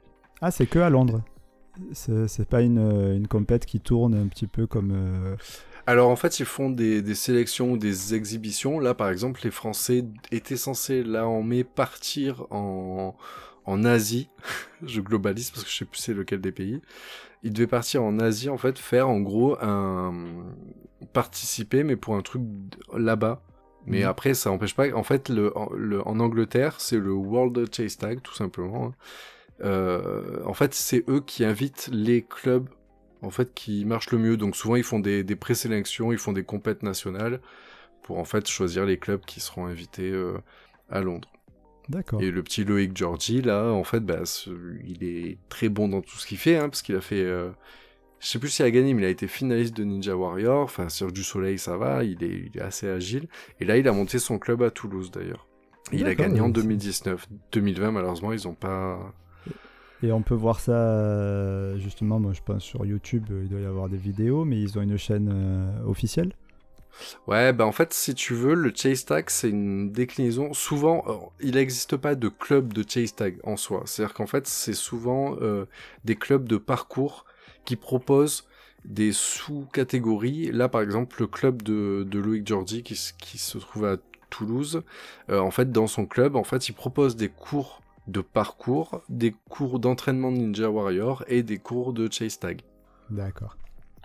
Ah, 0.41 0.51
c'est 0.51 0.67
que 0.67 0.79
à 0.79 0.91
Londres. 0.91 1.23
C'est 1.93 2.29
c'est 2.29 2.49
pas 2.49 2.61
une, 2.63 2.79
euh, 2.79 3.17
une 3.17 3.27
compète 3.29 3.65
qui 3.67 3.81
tourne 3.81 4.15
un 4.15 4.27
petit 4.27 4.47
peu 4.47 4.67
comme. 4.67 4.93
euh, 4.93 5.37
Alors 5.87 6.11
en 6.11 6.17
fait, 6.17 6.39
ils 6.41 6.47
font 6.47 6.69
des, 6.71 7.01
des 7.03 7.15
sélections 7.15 7.73
ou 7.73 7.77
des 7.79 8.15
exhibitions. 8.15 8.79
Là, 8.81 8.93
par 8.95 9.09
exemple, 9.09 9.41
les 9.45 9.51
Français 9.51 10.05
étaient 10.31 10.57
censés, 10.59 11.03
là 11.03 11.27
en 11.27 11.43
mai, 11.43 11.65
partir 11.65 12.47
en, 12.51 13.17
en 13.71 13.85
Asie. 13.85 14.31
je 14.87 15.01
globalise 15.01 15.51
parce 15.51 15.65
que 15.65 15.71
je 15.71 15.77
sais 15.77 15.85
plus 15.87 16.01
c'est 16.01 16.15
lequel 16.15 16.41
des 16.41 16.53
pays. 16.53 16.81
Ils 17.45 17.53
devaient 17.53 17.67
partir 17.69 18.03
en 18.05 18.19
Asie, 18.21 18.51
en 18.51 18.59
fait, 18.59 18.79
faire 18.79 19.09
en 19.09 19.21
gros 19.21 19.57
un... 19.63 20.15
participer, 21.13 21.85
mais 21.85 21.97
pour 21.97 22.17
un 22.17 22.23
truc 22.23 22.43
là-bas. 22.97 23.43
Mais 23.87 24.03
Mhm. 24.03 24.05
après, 24.05 24.35
ça 24.35 24.51
n'empêche 24.51 24.75
pas. 24.77 24.93
En 24.95 25.03
fait, 25.03 25.29
le, 25.31 25.57
en, 25.57 25.71
le- 25.75 26.07
en 26.07 26.21
Angleterre, 26.21 26.81
c'est 26.81 26.99
le 26.99 27.13
World 27.13 27.75
Chase 27.75 27.97
Tag, 27.97 28.21
tout 28.23 28.35
simplement. 28.35 28.87
hein. 28.89 28.95
Euh, 29.63 30.43
en 30.47 30.55
fait, 30.55 30.75
c'est 30.75 31.05
eux 31.09 31.21
qui 31.21 31.45
invitent 31.45 31.89
les 31.93 32.23
clubs 32.23 32.69
en 33.23 33.31
fait 33.31 33.53
qui 33.55 33.85
marchent 33.85 34.11
le 34.13 34.19
mieux. 34.19 34.37
Donc 34.37 34.57
souvent, 34.57 34.77
ils 34.77 34.85
font 34.85 35.01
des, 35.01 35.25
des 35.25 35.37
présélections, 35.37 36.13
ils 36.13 36.19
font 36.19 36.33
des 36.33 36.45
compètes 36.45 36.83
nationales 36.83 37.41
pour 38.03 38.19
en 38.19 38.25
fait 38.27 38.49
choisir 38.49 38.87
les 38.87 38.99
clubs 38.99 39.25
qui 39.25 39.41
seront 39.41 39.67
invités 39.67 40.11
euh, 40.13 40.39
à 40.91 41.01
Londres. 41.03 41.31
D'accord. 41.91 42.23
Et 42.23 42.31
le 42.31 42.43
petit 42.43 42.65
Loïc 42.65 42.97
Georgie, 42.97 43.43
là, 43.43 43.67
en 43.73 43.85
fait, 43.85 44.01
bah, 44.01 44.25
ce- 44.25 44.51
il 44.87 45.05
est 45.05 45.37
très 45.51 45.69
bon 45.69 45.89
dans 45.89 46.01
tout 46.01 46.17
ce 46.17 46.27
qu'il 46.27 46.39
fait, 46.39 46.57
hein, 46.57 46.69
parce 46.71 46.81
qu'il 46.83 46.95
a 46.97 47.01
fait. 47.03 47.23
euh, 47.23 47.51
je 48.21 48.27
sais 48.29 48.39
plus 48.39 48.49
s'il 48.49 48.65
a 48.65 48.71
gagné, 48.71 48.95
mais 48.95 49.03
il 49.03 49.07
a 49.07 49.09
été 49.11 49.27
finaliste 49.27 49.77
de 49.77 49.85
Ninja 49.85 50.17
Warrior. 50.17 50.63
Enfin, 50.63 50.89
sur 50.89 51.11
du 51.13 51.23
Soleil, 51.25 51.59
ça 51.59 51.77
va, 51.77 52.05
il 52.05 52.23
est, 52.23 52.51
il 52.53 52.59
est 52.59 52.63
assez 52.63 52.89
agile. 52.89 53.29
Et 53.61 53.65
là, 53.65 53.77
il 53.77 53.89
a 53.89 53.93
monté 53.93 54.19
son 54.19 54.39
club 54.39 54.63
à 54.63 54.71
Toulouse, 54.71 55.11
d'ailleurs. 55.11 55.47
Il 55.93 56.07
a 56.07 56.15
gagné 56.15 56.41
en 56.41 56.45
ouais, 56.45 56.53
c'est- 56.55 56.61
2019. 56.63 57.27
2020, 57.53 57.91
malheureusement, 57.91 58.33
ils 58.33 58.47
ont 58.47 58.55
pas. 58.55 59.13
Et 60.03 60.13
on 60.13 60.23
peut 60.23 60.35
voir 60.35 60.61
ça 60.61 60.73
euh, 60.73 61.77
justement, 61.79 62.19
moi 62.21 62.33
je 62.33 62.41
pense 62.43 62.63
sur 62.63 62.87
YouTube, 62.87 63.25
euh, 63.31 63.43
il 63.43 63.51
doit 63.51 63.61
y 63.61 63.67
avoir 63.67 63.89
des 63.91 63.99
vidéos, 63.99 64.45
mais 64.47 64.59
ils 64.59 64.79
ont 64.79 64.83
une 64.83 64.97
chaîne 64.97 65.29
euh, 65.31 65.83
officielle. 65.85 66.33
Ouais, 67.27 67.53
bah 67.53 67.67
en 67.67 67.73
fait, 67.73 67.93
si 67.93 68.15
tu 68.15 68.35
veux, 68.35 68.55
le 68.55 68.73
chase 68.75 69.05
tag, 69.05 69.27
c'est 69.29 69.51
une 69.51 69.91
déclinaison. 69.91 70.53
Souvent, 70.53 71.33
il 71.41 71.55
n'existe 71.55 71.97
pas 71.97 72.15
de 72.15 72.29
club 72.29 72.73
de 72.73 72.85
chase 72.89 73.15
tag 73.15 73.39
en 73.45 73.57
soi. 73.57 73.83
C'est-à-dire 73.87 74.15
qu'en 74.15 74.27
fait, 74.27 74.47
c'est 74.47 74.75
souvent 74.75 75.37
euh, 75.41 75.67
des 76.05 76.17
clubs 76.17 76.49
de 76.49 76.57
parcours 76.57 77.25
qui 77.65 77.77
proposent 77.77 78.47
des 78.85 79.13
sous-catégories. 79.13 80.51
Là, 80.53 80.69
par 80.69 80.81
exemple, 80.83 81.17
le 81.21 81.27
club 81.27 81.63
de, 81.63 82.07
de 82.09 82.19
Loïc 82.19 82.47
Georgie 82.47 82.83
qui, 82.83 82.97
se 82.97 83.59
trouve 83.59 83.85
à 83.85 83.97
Toulouse, 84.31 84.83
euh, 85.31 85.41
en 85.41 85.51
fait, 85.51 85.71
dans 85.73 85.87
son 85.87 86.07
club, 86.07 86.37
en 86.37 86.45
fait, 86.45 86.69
il 86.69 86.73
propose 86.73 87.17
des 87.17 87.29
cours 87.29 87.83
de 88.07 88.21
parcours, 88.21 89.03
des 89.09 89.35
cours 89.49 89.79
d'entraînement 89.79 90.33
de 90.33 90.39
Ninja 90.39 90.71
Warrior 90.71 91.25
et 91.29 91.43
des 91.43 91.59
cours 91.59 91.93
de 91.93 92.11
chase 92.11 92.39
tag. 92.39 92.63
D'accord. 93.11 93.57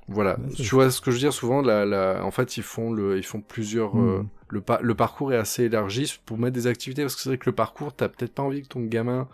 Voilà, 0.08 0.38
Ouais, 0.38 0.54
tu 0.54 0.76
vois 0.76 0.92
ce 0.92 1.02
que 1.02 1.10
je 1.12 1.16
veux 1.16 1.20
dire? 1.22 1.34
Souvent, 1.34 1.62
la, 1.62 1.86
la... 1.86 2.24
en 2.24 2.32
fait 2.32 2.58
ils 2.58 2.64
font, 2.64 2.92
le... 2.94 3.18
ils 3.18 3.26
font 3.26 3.42
plusieurs... 3.42 3.98
euh, 4.00 4.24
Mhm. 4.24 4.30
Le, 4.50 4.62
pa- 4.62 4.80
le 4.84 4.94
parcours 4.94 5.34
est 5.34 5.38
assez 5.38 5.64
élargi 5.64 6.20
pour 6.26 6.38
mettre 6.38 6.54
des 6.54 6.68
activités, 6.68 7.02
parce 7.02 7.16
que 7.16 7.22
c'est 7.22 7.30
vrai 7.30 7.40
que 7.40 7.50
le 7.50 7.56
parcours, 7.56 7.94
t'as 7.96 8.10
peut-être 8.10 8.34
pas 8.36 8.44
envie 8.44 8.62
que 8.62 8.68
ton 8.68 8.82
gamin, 8.82 9.28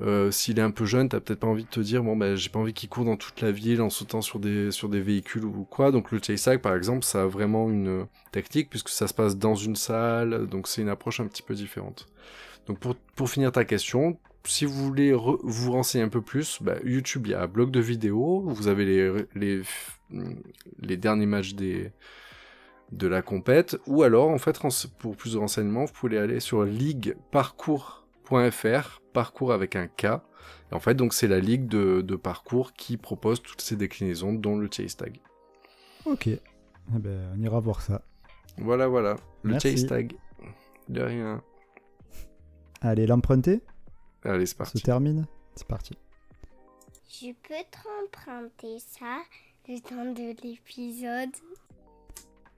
euh, 0.00 0.30
s'il 0.32 0.58
est 0.58 0.62
un 0.62 0.72
peu 0.72 0.84
jeune, 0.86 1.08
t'as 1.08 1.20
peut-être 1.20 1.38
pas 1.40 1.46
envie 1.46 1.64
de 1.64 1.68
te 1.68 1.78
dire, 1.80 2.02
bon 2.02 2.16
ben 2.16 2.34
j'ai 2.34 2.48
pas 2.50 2.58
envie 2.58 2.72
qu'il 2.72 2.88
court 2.88 3.04
dans 3.04 3.16
toute 3.16 3.40
la 3.42 3.52
ville 3.52 3.80
en 3.80 3.90
sautant 3.90 4.22
sur 4.22 4.40
des, 4.40 4.72
sur 4.72 4.88
des 4.88 5.00
véhicules 5.00 5.44
ou 5.44 5.64
quoi, 5.70 5.92
donc 5.92 6.10
le 6.10 6.18
chase 6.20 6.42
tag 6.42 6.60
par 6.60 6.74
exemple, 6.74 7.04
ça 7.04 7.22
a 7.22 7.26
vraiment 7.26 7.70
une 7.70 8.06
technique, 8.32 8.70
puisque 8.70 8.88
ça 8.88 9.06
se 9.06 9.14
passe 9.14 9.36
dans 9.36 9.54
une 9.54 9.76
salle, 9.76 10.48
donc 10.48 10.66
c'est 10.66 10.82
une 10.82 10.88
approche 10.88 11.20
un 11.20 11.26
petit 11.28 11.42
peu 11.42 11.54
différente. 11.54 12.06
Donc 12.66 12.78
pour, 12.80 12.96
pour 13.16 13.30
finir 13.30 13.52
ta 13.52 13.64
question, 13.64 14.18
si 14.46 14.64
vous 14.64 14.84
voulez 14.84 15.12
vous 15.12 15.72
renseigner 15.72 16.04
un 16.04 16.08
peu 16.08 16.20
plus, 16.22 16.62
bah, 16.62 16.76
YouTube, 16.84 17.26
il 17.26 17.30
y 17.30 17.34
a 17.34 17.42
un 17.42 17.46
blog 17.46 17.70
de 17.70 17.80
vidéos, 17.80 18.42
vous 18.46 18.68
avez 18.68 18.84
les, 18.84 19.26
les, 19.34 19.62
les 20.78 20.96
derniers 20.96 21.26
matchs 21.26 21.54
des, 21.54 21.92
de 22.92 23.06
la 23.06 23.22
compète, 23.22 23.78
ou 23.86 24.02
alors, 24.02 24.28
en 24.28 24.38
fait, 24.38 24.60
pour 24.98 25.16
plus 25.16 25.32
de 25.32 25.38
renseignements, 25.38 25.84
vous 25.84 25.92
pouvez 25.92 26.18
aller 26.18 26.40
sur 26.40 26.64
Ligue 26.64 27.16
Parcours 27.30 28.06
avec 29.52 29.76
un 29.76 29.86
K. 29.86 30.04
Et 30.70 30.74
en 30.74 30.80
fait, 30.80 30.94
donc 30.94 31.14
c'est 31.14 31.28
la 31.28 31.40
ligue 31.40 31.68
de, 31.68 32.02
de 32.02 32.16
parcours 32.16 32.72
qui 32.72 32.96
propose 32.96 33.42
toutes 33.42 33.60
ces 33.60 33.76
déclinaisons, 33.76 34.32
dont 34.32 34.56
le 34.56 34.68
chase 34.70 34.96
tag. 34.96 35.20
Ok. 36.04 36.26
Eh 36.26 36.40
ben, 36.88 37.32
on 37.34 37.42
ira 37.42 37.60
voir 37.60 37.80
ça. 37.80 38.02
Voilà, 38.58 38.88
voilà. 38.88 39.16
Le 39.42 39.52
Merci. 39.52 39.70
chase 39.70 39.86
tag. 39.86 40.14
De 40.88 41.00
rien. 41.00 41.42
Allez, 42.82 43.06
l'emprunter? 43.06 43.62
Allez, 44.24 44.46
c'est 44.46 44.52
se 44.52 44.56
parti. 44.56 44.82
termine. 44.82 45.26
C'est 45.54 45.66
parti. 45.66 45.96
Je 47.08 47.28
peux 47.46 47.54
t'emprunter 47.70 48.78
ça 48.78 49.18
le 49.68 49.80
temps 49.80 50.12
de 50.12 50.34
l'épisode. 50.42 51.30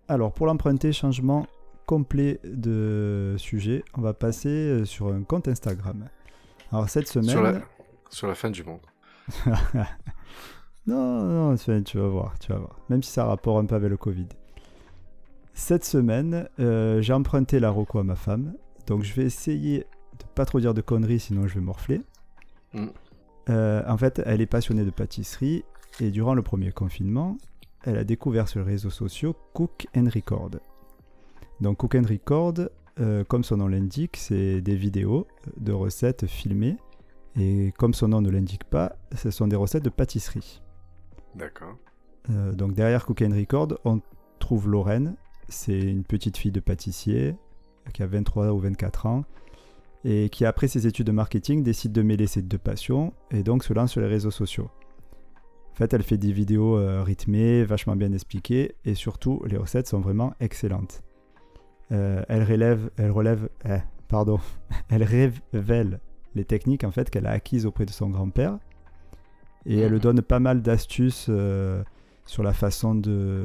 Alors, 0.09 0.33
pour 0.33 0.46
l'emprunter, 0.46 0.92
changement 0.92 1.46
complet 1.87 2.40
de 2.44 3.35
sujet. 3.38 3.85
On 3.94 4.00
va 4.00 4.14
passer 4.14 4.48
euh, 4.48 4.85
sur 4.85 5.09
un 5.09 5.22
compte 5.22 5.48
Instagram. 5.48 6.09
Alors, 6.72 6.88
cette 6.88 7.09
semaine. 7.09 7.31
Sur 7.31 7.42
la, 7.42 7.61
sur 8.11 8.29
la 8.29 8.35
fin 8.35 8.50
du 8.50 8.64
monde. 8.64 8.81
Non, 10.87 11.24
non, 11.24 11.57
Sven, 11.57 11.83
tu 11.83 11.98
vas 11.98 12.07
voir, 12.07 12.38
tu 12.38 12.52
vas 12.52 12.59
voir. 12.59 12.79
Même 12.88 13.02
si 13.02 13.11
ça 13.11 13.24
a 13.24 13.26
rapport 13.26 13.59
un 13.59 13.66
peu 13.66 13.74
avec 13.74 13.90
le 13.90 13.96
Covid. 13.96 14.29
Cette 15.52 15.85
semaine, 15.85 16.48
euh, 16.61 17.00
j'ai 17.02 17.12
emprunté 17.12 17.59
la 17.59 17.70
Rocco 17.70 17.98
à 17.98 18.05
ma 18.05 18.14
femme. 18.14 18.55
Donc 18.87 19.02
je 19.02 19.12
vais 19.14 19.24
essayer 19.24 19.85
de 20.18 20.24
pas 20.35 20.44
trop 20.44 20.61
dire 20.61 20.74
de 20.74 20.81
conneries, 20.81 21.20
sinon 21.20 21.46
je 21.46 21.55
vais 21.55 21.61
morfler. 21.61 22.02
Mm. 22.72 22.87
Euh, 23.48 23.83
en 23.87 23.96
fait, 23.96 24.22
elle 24.24 24.40
est 24.40 24.46
passionnée 24.46 24.85
de 24.85 24.90
pâtisserie. 24.90 25.64
Et 26.00 26.11
durant 26.11 26.35
le 26.35 26.42
premier 26.42 26.72
confinement, 26.72 27.38
elle 27.85 27.96
a 27.96 28.05
découvert 28.05 28.48
sur 28.48 28.61
les 28.61 28.66
réseaux 28.66 28.90
sociaux 28.90 29.35
Cook 29.55 29.87
and 29.96 30.09
Record. 30.14 30.50
Donc 31.61 31.79
Cook 31.79 31.94
and 31.94 32.07
Record, 32.09 32.55
euh, 33.00 33.24
comme 33.24 33.44
son 33.44 33.59
nom 33.59 33.68
l'indique, 33.68 34.16
c'est 34.16 34.61
des 34.61 34.76
vidéos 34.76 35.26
de 35.57 35.72
recettes 35.72 36.26
filmées. 36.26 36.76
Et 37.38 37.72
comme 37.79 37.94
son 37.94 38.09
nom 38.09 38.20
ne 38.20 38.31
l'indique 38.31 38.64
pas, 38.64 38.96
ce 39.14 39.31
sont 39.31 39.46
des 39.46 39.57
recettes 39.57 39.85
de 39.85 39.90
pâtisserie. 39.90 40.62
D'accord. 41.35 41.76
Euh, 42.31 42.52
donc 42.52 42.74
derrière 42.74 43.07
Cook 43.07 43.22
and 43.22 43.35
Record, 43.35 43.79
on 43.85 44.00
trouve 44.38 44.68
Lorraine. 44.68 45.16
C'est 45.48 45.79
une 45.79 46.05
petite 46.05 46.37
fille 46.37 46.50
de 46.50 46.61
pâtissier 46.61 47.37
qui 47.92 48.02
a 48.02 48.07
23 48.07 48.52
ou 48.52 48.59
24 48.59 49.07
ans 49.07 49.24
et 50.08 50.28
qui 50.28 50.44
après 50.44 50.68
ses 50.68 50.86
études 50.86 51.08
de 51.08 51.12
marketing 51.12 51.64
décide 51.64 51.90
de 51.90 52.00
mêler 52.00 52.28
ses 52.28 52.40
deux 52.40 52.58
passions 52.58 53.12
et 53.32 53.42
donc 53.42 53.64
se 53.64 53.72
lance 53.72 53.90
sur 53.90 54.00
les 54.00 54.06
réseaux 54.06 54.30
sociaux. 54.30 54.70
En 55.72 55.74
fait, 55.74 55.92
elle 55.92 56.04
fait 56.04 56.16
des 56.16 56.30
vidéos 56.32 56.78
euh, 56.78 57.02
rythmées, 57.02 57.64
vachement 57.64 57.96
bien 57.96 58.12
expliquées 58.12 58.76
et 58.84 58.94
surtout 58.94 59.42
les 59.46 59.56
recettes 59.56 59.88
sont 59.88 59.98
vraiment 60.00 60.32
excellentes. 60.38 61.02
Euh, 61.90 62.22
elle 62.28 62.44
relève, 62.44 62.88
elle 62.96 63.10
relève, 63.10 63.48
eh, 63.68 63.78
pardon, 64.08 64.38
elle 64.90 65.02
révèle 65.02 65.98
les 66.36 66.44
techniques 66.44 66.84
en 66.84 66.92
fait 66.92 67.10
qu'elle 67.10 67.26
a 67.26 67.32
acquises 67.32 67.66
auprès 67.66 67.84
de 67.84 67.90
son 67.90 68.08
grand-père 68.08 68.58
et 69.66 69.76
elle 69.78 69.94
Mhm. 69.94 69.98
donne 69.98 70.22
pas 70.22 70.38
mal 70.38 70.62
d'astuces 70.62 71.26
euh, 71.28 71.82
sur 72.26 72.44
la 72.44 72.52
façon 72.52 72.94
de, 72.94 73.44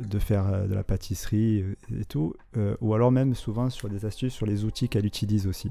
de 0.00 0.18
faire 0.18 0.66
de 0.66 0.74
la 0.74 0.82
pâtisserie 0.82 1.64
et 1.96 2.04
tout, 2.04 2.34
euh, 2.56 2.76
ou 2.80 2.94
alors 2.94 3.12
même 3.12 3.34
souvent 3.34 3.70
sur 3.70 3.88
des 3.88 4.04
astuces 4.06 4.32
sur 4.34 4.46
les 4.46 4.64
outils 4.64 4.88
qu'elle 4.88 5.06
utilise 5.06 5.46
aussi. 5.46 5.70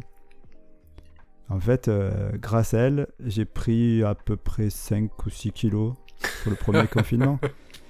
En 1.49 1.59
fait, 1.59 1.87
euh, 1.87 2.31
grâce 2.35 2.73
à 2.73 2.79
elle, 2.79 3.07
j'ai 3.25 3.45
pris 3.45 4.03
à 4.03 4.13
peu 4.13 4.37
près 4.37 4.69
5 4.69 5.25
ou 5.25 5.29
6 5.29 5.51
kilos 5.51 5.93
pour 6.43 6.51
le 6.51 6.55
premier 6.55 6.87
confinement. 6.91 7.39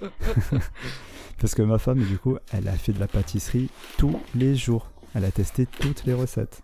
Parce 1.40 1.54
que 1.54 1.62
ma 1.62 1.78
femme, 1.78 2.00
du 2.00 2.18
coup, 2.18 2.36
elle 2.52 2.68
a 2.68 2.72
fait 2.72 2.92
de 2.92 3.00
la 3.00 3.08
pâtisserie 3.08 3.70
tous 3.98 4.20
les 4.34 4.54
jours. 4.54 4.90
Elle 5.14 5.24
a 5.24 5.30
testé 5.30 5.66
toutes 5.66 6.04
les 6.04 6.14
recettes. 6.14 6.62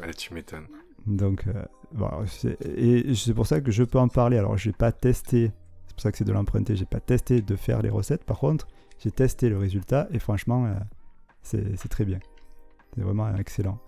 Ouais, 0.00 0.12
tu 0.14 0.34
m'étonnes. 0.34 0.66
Donc, 1.06 1.44
euh, 1.46 1.64
bon, 1.92 2.10
et 2.64 3.14
c'est 3.14 3.34
pour 3.34 3.46
ça 3.46 3.60
que 3.60 3.70
je 3.70 3.82
peux 3.84 3.98
en 3.98 4.08
parler. 4.08 4.36
Alors, 4.38 4.56
j'ai 4.56 4.72
pas 4.72 4.92
testé, 4.92 5.52
c'est 5.86 5.94
pour 5.94 6.02
ça 6.02 6.12
que 6.12 6.18
c'est 6.18 6.24
de 6.24 6.32
l'emprunter, 6.32 6.76
j'ai 6.76 6.84
pas 6.84 7.00
testé 7.00 7.40
de 7.40 7.56
faire 7.56 7.82
les 7.82 7.90
recettes. 7.90 8.24
Par 8.24 8.38
contre, 8.38 8.66
j'ai 8.98 9.10
testé 9.10 9.48
le 9.48 9.58
résultat 9.58 10.08
et 10.12 10.18
franchement, 10.18 10.66
euh, 10.66 10.74
c'est 11.42 11.88
très 11.88 12.04
bien. 12.04 12.18
C'est 12.94 13.02
vraiment 13.02 13.34
excellent. 13.36 13.78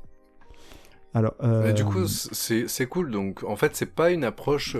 Alors, 1.14 1.34
euh, 1.42 1.72
du 1.72 1.84
coup, 1.84 2.06
c'est 2.06 2.86
cool. 2.86 3.10
Donc, 3.10 3.44
en 3.44 3.56
fait, 3.56 3.76
c'est 3.76 3.86
pas 3.94 4.10
une 4.10 4.24
approche 4.24 4.76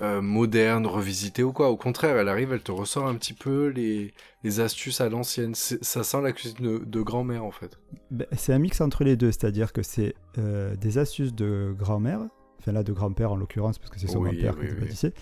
euh, 0.00 0.22
moderne, 0.22 0.86
revisitée 0.86 1.42
ou 1.42 1.52
quoi. 1.52 1.70
Au 1.70 1.76
contraire, 1.76 2.16
elle 2.16 2.28
arrive, 2.28 2.52
elle 2.52 2.62
te 2.62 2.72
ressort 2.72 3.06
un 3.06 3.14
petit 3.16 3.34
peu 3.34 3.66
les, 3.68 4.14
les 4.44 4.60
astuces 4.60 5.00
à 5.00 5.08
l'ancienne. 5.08 5.54
Ça 5.54 6.02
sent 6.04 6.22
la 6.22 6.32
cuisine 6.32 6.58
de, 6.60 6.78
de 6.78 7.00
grand-mère, 7.02 7.44
en 7.44 7.50
fait. 7.50 7.78
ben, 8.10 8.26
c'est 8.32 8.52
un 8.52 8.58
mix 8.58 8.80
entre 8.80 9.04
les 9.04 9.16
deux, 9.16 9.32
c'est-à-dire 9.32 9.72
que 9.72 9.82
c'est 9.82 10.14
euh, 10.38 10.74
des 10.76 10.98
astuces 10.98 11.34
de 11.34 11.74
grand-mère, 11.76 12.20
enfin 12.60 12.72
là 12.72 12.82
de 12.82 12.92
grand-père 12.92 13.32
en 13.32 13.36
l'occurrence, 13.36 13.78
parce 13.78 13.90
que 13.90 13.98
c'est 13.98 14.06
son 14.06 14.20
Oui, 14.20 14.30
grand-père 14.36 14.54
oui, 14.54 14.60
qui 14.60 14.66
était 14.66 14.74
oui. 14.74 14.80
pâtissier, 14.86 15.12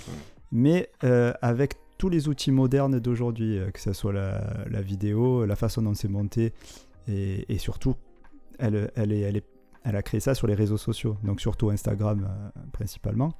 mais 0.53 0.91
avec 1.43 1.75
tous 1.99 2.11
les 2.11 2.29
outils 2.29 2.53
modernes 2.53 3.01
d'aujourd'hui, 3.01 3.59
que 3.73 3.81
ce 3.81 3.95
soit 3.95 4.13
la, 4.13 4.65
la 4.71 4.83
vidéo, 4.83 5.47
la 5.47 5.57
façon 5.57 5.81
dont 5.83 5.95
c'est 5.95 6.09
monté, 6.09 6.53
et, 7.09 7.47
et 7.53 7.59
surtout, 7.59 7.95
elle, 8.59 8.91
elle, 8.97 9.13
est, 9.13 9.21
elle, 9.21 9.39
est, 9.39 9.45
elle 9.87 9.97
a 9.97 10.03
créé 10.03 10.21
ça 10.21 10.35
sur 10.35 10.49
les 10.49 10.55
réseaux 10.55 10.77
sociaux, 10.77 11.17
donc 11.23 11.41
surtout 11.41 11.71
Instagram 11.71 12.29
euh, 12.29 12.61
principalement. 12.73 13.33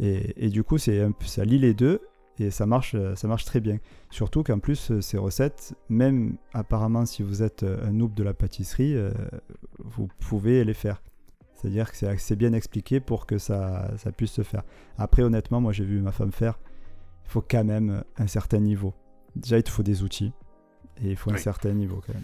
Et, 0.00 0.46
et 0.46 0.48
du 0.50 0.64
coup, 0.64 0.76
c'est 0.76 1.06
ça 1.20 1.44
lie 1.44 1.58
les 1.58 1.72
deux 1.72 2.00
et 2.40 2.50
ça 2.50 2.66
marche, 2.66 2.94
euh, 2.94 3.14
ça 3.14 3.28
marche 3.28 3.44
très 3.44 3.60
bien. 3.60 3.78
Surtout 4.10 4.42
qu'en 4.42 4.58
plus, 4.58 4.90
euh, 4.90 5.00
ces 5.00 5.18
recettes, 5.18 5.74
même 5.88 6.36
apparemment 6.52 7.06
si 7.06 7.22
vous 7.22 7.42
êtes 7.42 7.62
un 7.64 7.92
noob 7.92 8.14
de 8.14 8.22
la 8.22 8.34
pâtisserie, 8.34 8.94
euh, 8.94 9.12
vous 9.78 10.08
pouvez 10.18 10.64
les 10.64 10.74
faire. 10.74 11.00
C'est-à-dire 11.54 11.90
que 11.90 11.96
c'est 11.96 12.08
assez 12.08 12.36
bien 12.36 12.52
expliqué 12.52 13.00
pour 13.00 13.26
que 13.26 13.38
ça, 13.38 13.90
ça 13.98 14.12
puisse 14.12 14.32
se 14.32 14.42
faire. 14.42 14.62
Après, 14.96 15.22
honnêtement, 15.22 15.60
moi 15.60 15.72
j'ai 15.72 15.84
vu 15.84 16.00
ma 16.00 16.12
femme 16.12 16.32
faire, 16.32 16.58
il 17.24 17.30
faut 17.30 17.42
quand 17.42 17.64
même 17.64 18.02
un 18.16 18.26
certain 18.26 18.60
niveau. 18.60 18.94
Déjà, 19.36 19.58
il 19.58 19.62
te 19.62 19.70
faut 19.70 19.82
des 19.82 20.02
outils 20.02 20.32
et 21.02 21.10
il 21.10 21.16
faut 21.16 21.32
un 21.32 21.36
certain 21.36 21.72
niveau 21.72 22.00
quand 22.04 22.14
même. 22.14 22.22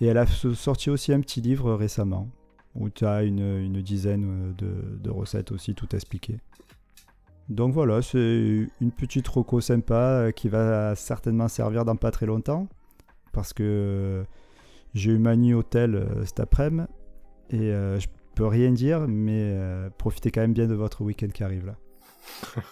Et 0.00 0.06
elle 0.06 0.18
a 0.18 0.26
sorti 0.26 0.90
aussi 0.90 1.12
un 1.12 1.20
petit 1.20 1.40
livre 1.40 1.72
récemment 1.74 2.28
où 2.74 2.90
tu 2.90 3.04
as 3.06 3.22
une, 3.22 3.40
une 3.40 3.80
dizaine 3.82 4.24
euh, 4.24 4.52
de, 4.54 4.98
de 4.98 5.10
recettes 5.10 5.52
aussi 5.52 5.74
tout 5.74 5.94
expliqué. 5.94 6.38
Donc 7.48 7.74
voilà, 7.74 8.02
c'est 8.02 8.66
une 8.80 8.92
petite 8.92 9.28
roco 9.28 9.60
sympa 9.60 9.94
euh, 9.94 10.30
qui 10.30 10.48
va 10.48 10.94
certainement 10.94 11.48
servir 11.48 11.84
dans 11.84 11.96
pas 11.96 12.10
très 12.10 12.26
longtemps 12.26 12.68
parce 13.32 13.52
que 13.52 14.24
j'ai 14.94 15.12
eu 15.12 15.18
Mani 15.18 15.54
Hôtel 15.54 15.94
euh, 15.94 16.24
cet 16.24 16.40
après-midi 16.40 16.88
et 17.50 17.72
euh, 17.72 17.98
je 18.00 18.08
peux 18.34 18.46
rien 18.46 18.70
dire, 18.72 19.06
mais 19.08 19.52
euh, 19.54 19.90
profitez 19.98 20.30
quand 20.30 20.40
même 20.42 20.54
bien 20.54 20.66
de 20.66 20.74
votre 20.74 21.02
week-end 21.02 21.28
qui 21.28 21.44
arrive 21.44 21.66
là. 21.66 21.76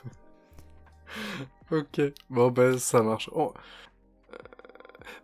Ok, 1.70 2.00
bon 2.28 2.50
ben 2.50 2.78
ça 2.78 3.02
marche. 3.02 3.30
On- 3.32 3.52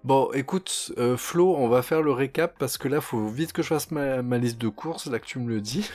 Bon, 0.04 0.30
écoute, 0.32 0.92
euh, 0.98 1.16
Flo, 1.16 1.54
on 1.56 1.68
va 1.68 1.82
faire 1.82 2.02
le 2.02 2.12
récap 2.12 2.56
parce 2.58 2.78
que 2.78 2.88
là, 2.88 3.00
faut 3.00 3.26
vite 3.26 3.52
que 3.52 3.62
je 3.62 3.68
fasse 3.68 3.90
ma, 3.90 4.22
ma 4.22 4.38
liste 4.38 4.58
de 4.60 4.68
courses, 4.68 5.06
là 5.06 5.18
que 5.18 5.26
tu 5.26 5.38
me 5.38 5.48
le 5.48 5.60
dis. 5.60 5.90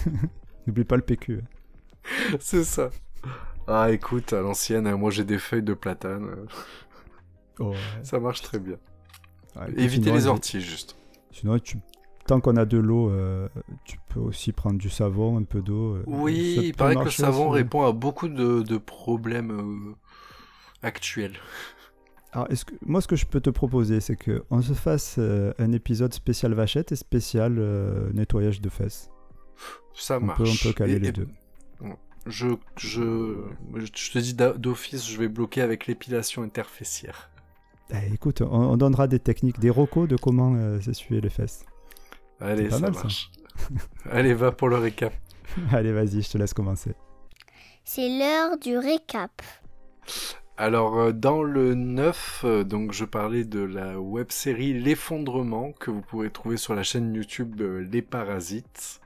N'oublie 0.66 0.84
pas 0.84 0.96
le 0.96 1.02
PQ. 1.02 1.40
C'est 2.40 2.64
ça. 2.64 2.90
Ah, 3.66 3.90
écoute, 3.92 4.32
à 4.32 4.40
l'ancienne, 4.40 4.86
hein, 4.86 4.96
moi 4.96 5.10
j'ai 5.10 5.24
des 5.24 5.38
feuilles 5.38 5.62
de 5.62 5.74
platane. 5.74 6.46
Ça 8.02 8.18
marche 8.20 8.42
très 8.42 8.58
bien. 8.58 8.76
Ouais, 9.56 9.70
Éviter 9.76 10.04
sinon, 10.04 10.14
les 10.14 10.26
orties, 10.26 10.60
juste. 10.60 10.96
Sinon, 11.32 11.58
tu- 11.58 11.78
tant 12.26 12.40
qu'on 12.40 12.56
a 12.56 12.64
de 12.64 12.78
l'eau, 12.78 13.10
euh, 13.10 13.48
tu 13.84 13.98
peux 14.08 14.20
aussi 14.20 14.52
prendre 14.52 14.78
du 14.78 14.90
savon, 14.90 15.38
un 15.38 15.42
peu 15.44 15.60
d'eau. 15.62 15.96
euh, 15.96 16.02
Oui, 16.06 16.58
il 16.64 16.74
paraît 16.74 16.94
que 16.96 17.04
le 17.04 17.10
savon 17.10 17.48
aussi. 17.50 17.62
répond 17.62 17.84
à 17.84 17.92
beaucoup 17.92 18.28
de, 18.28 18.62
de 18.62 18.76
problèmes 18.78 19.50
euh, 19.90 19.94
actuels. 20.82 21.36
Alors, 22.32 22.50
est-ce 22.50 22.64
que, 22.64 22.74
moi, 22.86 23.00
ce 23.02 23.08
que 23.08 23.16
je 23.16 23.26
peux 23.26 23.40
te 23.40 23.50
proposer, 23.50 24.00
c'est 24.00 24.16
qu'on 24.16 24.62
se 24.62 24.72
fasse 24.72 25.18
un 25.18 25.72
épisode 25.72 26.14
spécial 26.14 26.54
vachette 26.54 26.90
et 26.92 26.96
spécial 26.96 27.52
nettoyage 28.14 28.60
de 28.62 28.68
fesses. 28.70 29.10
Ça 29.94 30.16
On 30.18 30.24
marche. 30.24 30.38
peut, 30.38 30.48
on 30.48 30.68
peut 30.68 30.72
caler 30.72 30.94
Et- 30.94 30.98
les 30.98 31.08
et- 31.08 31.12
deux. 31.12 31.28
Je, 32.24 32.46
je, 32.78 33.34
je 33.74 34.12
te 34.12 34.18
dis 34.20 34.32
d'office, 34.34 35.10
je 35.10 35.18
vais 35.18 35.26
bloquer 35.28 35.60
avec 35.60 35.88
l'épilation 35.88 36.42
interfessière. 36.44 37.30
Eh, 37.90 38.14
écoute, 38.14 38.40
on, 38.42 38.46
on 38.52 38.76
donnera 38.76 39.06
des 39.06 39.18
techniques, 39.18 39.58
des 39.58 39.70
recos 39.70 40.08
de 40.08 40.16
comment 40.16 40.54
euh, 40.54 40.80
s'essuyer 40.80 41.20
les 41.20 41.30
fesses. 41.30 41.64
Allez, 42.40 42.68
pas 42.68 42.76
ça 42.76 42.80
mal, 42.80 42.94
ça. 42.94 43.02
marche. 43.02 43.30
Allez, 44.10 44.34
va 44.34 44.52
pour 44.52 44.68
le 44.68 44.76
récap. 44.76 45.12
Allez, 45.72 45.92
vas-y, 45.92 46.22
je 46.22 46.30
te 46.30 46.38
laisse 46.38 46.54
commencer. 46.54 46.94
C'est 47.84 48.08
l'heure 48.08 48.58
du 48.58 48.78
récap. 48.78 49.42
Alors, 50.56 50.98
euh, 50.98 51.12
dans 51.12 51.42
le 51.42 51.74
9, 51.74 52.42
euh, 52.44 52.64
donc 52.64 52.92
je 52.92 53.04
parlais 53.04 53.44
de 53.44 53.60
la 53.60 53.98
web-série 53.98 54.74
L'effondrement 54.74 55.72
que 55.72 55.90
vous 55.90 56.02
pouvez 56.02 56.30
trouver 56.30 56.56
sur 56.56 56.74
la 56.74 56.82
chaîne 56.82 57.14
YouTube 57.14 57.60
Les 57.60 58.02
Parasites. 58.02 59.00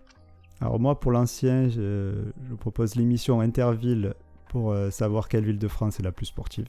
Alors 0.61 0.81
moi, 0.81 0.99
pour 0.99 1.12
l'ancien, 1.12 1.69
je, 1.69 2.12
propose 2.59 2.97
l'émission 2.97 3.41
Interville 3.41 4.15
pour 4.49 4.73
euh, 4.73 4.91
savoir 4.91 5.29
quelle 5.29 5.45
ville 5.45 5.59
de 5.59 5.69
France 5.69 6.01
est 6.01 6.03
la 6.03 6.12
plus 6.12 6.27
sportive. 6.27 6.67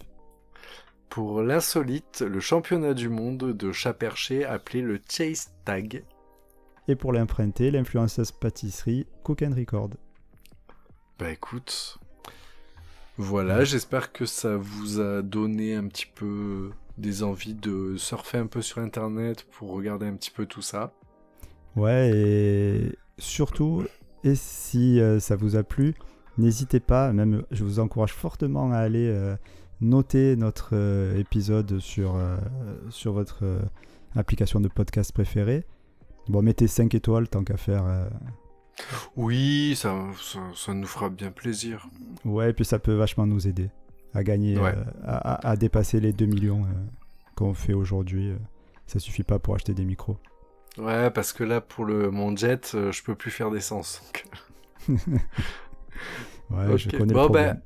Pour 1.10 1.42
l'insolite, 1.42 2.22
le 2.22 2.40
championnat 2.40 2.94
du 2.94 3.10
monde 3.10 3.54
de 3.54 3.72
chat 3.72 3.94
perché 3.94 4.46
appelé 4.46 4.82
le 4.82 5.00
Chase 5.10 5.52
Tag. 5.66 6.04
Et 6.88 6.96
pour 6.96 7.12
l'emprunter, 7.12 7.72
l'influenceuse 7.72 8.32
pâtisserie 8.32 9.08
Cook 9.24 9.42
and 9.42 9.56
Record. 9.56 9.90
Bah 11.20 11.32
écoute, 11.32 12.00
voilà, 13.18 13.64
j'espère 13.64 14.14
que 14.14 14.28
ça 14.28 14.58
vous 14.58 15.00
a 15.00 15.24
donné 15.24 15.74
un 15.74 15.88
petit 15.88 16.06
peu 16.06 16.70
des 17.00 17.24
envies 17.24 17.56
de 17.56 17.96
surfer 17.98 18.38
un 18.38 18.46
peu 18.46 18.62
sur 18.62 18.78
internet 18.78 19.44
pour 19.52 19.72
regarder 19.72 20.06
un 20.06 20.14
petit 20.14 20.30
peu 20.30 20.46
tout 20.46 20.62
ça. 20.62 20.94
Ouais, 21.76 22.12
et 22.14 22.96
surtout, 23.18 23.86
et 24.24 24.36
si 24.36 25.00
euh, 25.00 25.20
ça 25.20 25.36
vous 25.36 25.56
a 25.56 25.64
plu, 25.64 25.96
n'hésitez 26.38 26.80
pas, 26.80 27.12
même 27.12 27.44
je 27.50 27.64
vous 27.64 27.80
encourage 27.80 28.14
fortement 28.14 28.72
à 28.72 28.78
aller 28.78 29.08
euh, 29.08 29.36
noter 29.82 30.36
notre 30.36 30.70
euh, 30.74 31.18
épisode 31.20 31.80
sur, 31.80 32.16
euh, 32.16 32.38
sur 32.90 33.14
votre 33.14 33.44
euh, 33.44 33.60
application 34.16 34.60
de 34.60 34.68
podcast 34.68 35.12
préférée. 35.12 35.66
Bon, 36.28 36.42
mettez 36.42 36.68
5 36.68 36.94
étoiles 36.96 37.28
tant 37.30 37.44
qu'à 37.44 37.58
faire. 37.58 37.84
Oui, 39.16 39.74
ça, 39.78 39.96
ça, 40.22 40.40
ça 40.56 40.74
nous 40.74 40.86
fera 40.88 41.10
bien 41.10 41.32
plaisir. 41.32 41.88
Ouais, 42.26 42.50
et 42.50 42.54
puis 42.54 42.66
ça 42.66 42.80
peut 42.80 42.94
vachement 42.96 43.26
nous 43.26 43.48
aider 43.48 43.70
à 44.14 44.24
gagner, 44.24 44.58
Ouais. 44.60 44.74
à, 45.06 45.48
à- 45.50 45.56
dépasser 45.56 46.00
les 46.00 46.12
2 46.14 46.26
millions 46.26 46.66
qu'on 47.36 47.54
fait 47.54 47.74
aujourd'hui. 47.74 48.34
Ça 48.88 49.00
suffit 49.00 49.24
pas 49.24 49.40
pour 49.40 49.56
acheter 49.56 49.74
des 49.74 49.86
micros. 49.86 50.18
Ouais, 50.78 51.10
parce 51.12 51.32
que 51.34 51.44
là, 51.44 51.62
pour 51.62 51.86
le 51.86 52.12
mon 52.12 52.36
jet, 52.36 52.72
je 52.74 53.04
peux 53.04 53.16
plus 53.16 53.32
faire 53.32 53.50
d'essence. 53.52 54.02
Ouais, 56.50 56.78
je 56.78 56.90
connais 56.90 57.14
Bon, 57.14 57.24
le 57.24 57.26
problème. 57.26 57.56
ben, 57.56 57.62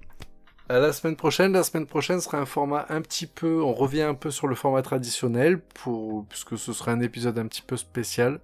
À 0.71 0.79
la 0.79 0.93
semaine 0.93 1.17
prochaine, 1.17 1.51
la 1.51 1.63
semaine 1.63 1.85
prochaine 1.85 2.21
sera 2.21 2.37
un 2.39 2.45
format 2.45 2.85
un 2.87 3.01
petit 3.01 3.27
peu, 3.27 3.61
on 3.61 3.73
revient 3.73 4.03
un 4.03 4.13
peu 4.13 4.31
sur 4.31 4.47
le 4.47 4.55
format 4.55 4.81
traditionnel 4.81 5.59
pour, 5.59 6.25
puisque 6.27 6.57
ce 6.57 6.71
sera 6.71 6.91
un 6.93 7.01
épisode 7.01 7.37
un 7.39 7.47
petit 7.47 7.61
peu 7.61 7.75
spécial. 7.75 8.39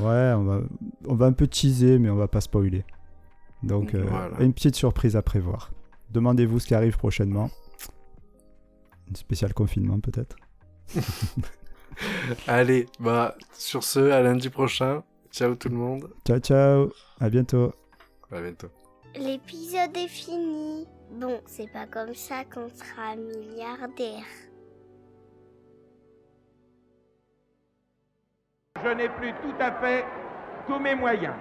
Ouais, 0.00 0.32
on 0.36 0.42
va, 0.42 0.60
on 1.06 1.14
va 1.14 1.26
un 1.26 1.32
peu 1.32 1.46
teaser, 1.46 2.00
mais 2.00 2.10
on 2.10 2.16
va 2.16 2.26
pas 2.26 2.40
spoiler. 2.40 2.84
Donc, 3.62 3.94
euh, 3.94 4.04
Voilà. 4.08 4.36
une 4.40 4.52
petite 4.52 4.74
surprise 4.74 5.14
à 5.14 5.22
prévoir. 5.22 5.70
Demandez-vous 6.10 6.58
ce 6.58 6.66
qui 6.66 6.74
arrive 6.74 6.96
prochainement. 6.98 7.50
Une 9.08 9.14
spéciale 9.16 9.54
confinement, 9.54 10.00
peut-être. 10.00 10.34
Allez, 12.48 12.86
bah, 12.98 13.36
sur 13.52 13.84
ce, 13.84 14.10
à 14.10 14.20
lundi 14.22 14.50
prochain. 14.50 15.04
Ciao 15.30 15.54
tout 15.54 15.68
le 15.68 15.76
monde. 15.76 16.10
Ciao, 16.26 16.38
ciao. 16.40 16.90
À 17.20 17.28
bientôt. 17.30 17.72
À 18.32 18.40
bientôt. 18.40 18.68
L'épisode 19.16 19.96
est 19.96 20.08
fini. 20.08 20.86
Bon, 21.14 21.40
c'est 21.46 21.70
pas 21.70 21.86
comme 21.86 22.12
ça 22.12 22.44
qu'on 22.44 22.68
sera 22.68 23.14
milliardaire. 23.14 24.26
Je 28.82 28.88
n'ai 28.88 29.08
plus 29.10 29.32
tout 29.34 29.54
à 29.60 29.70
fait 29.80 30.04
tous 30.66 30.80
mes 30.80 30.96
moyens. 30.96 31.36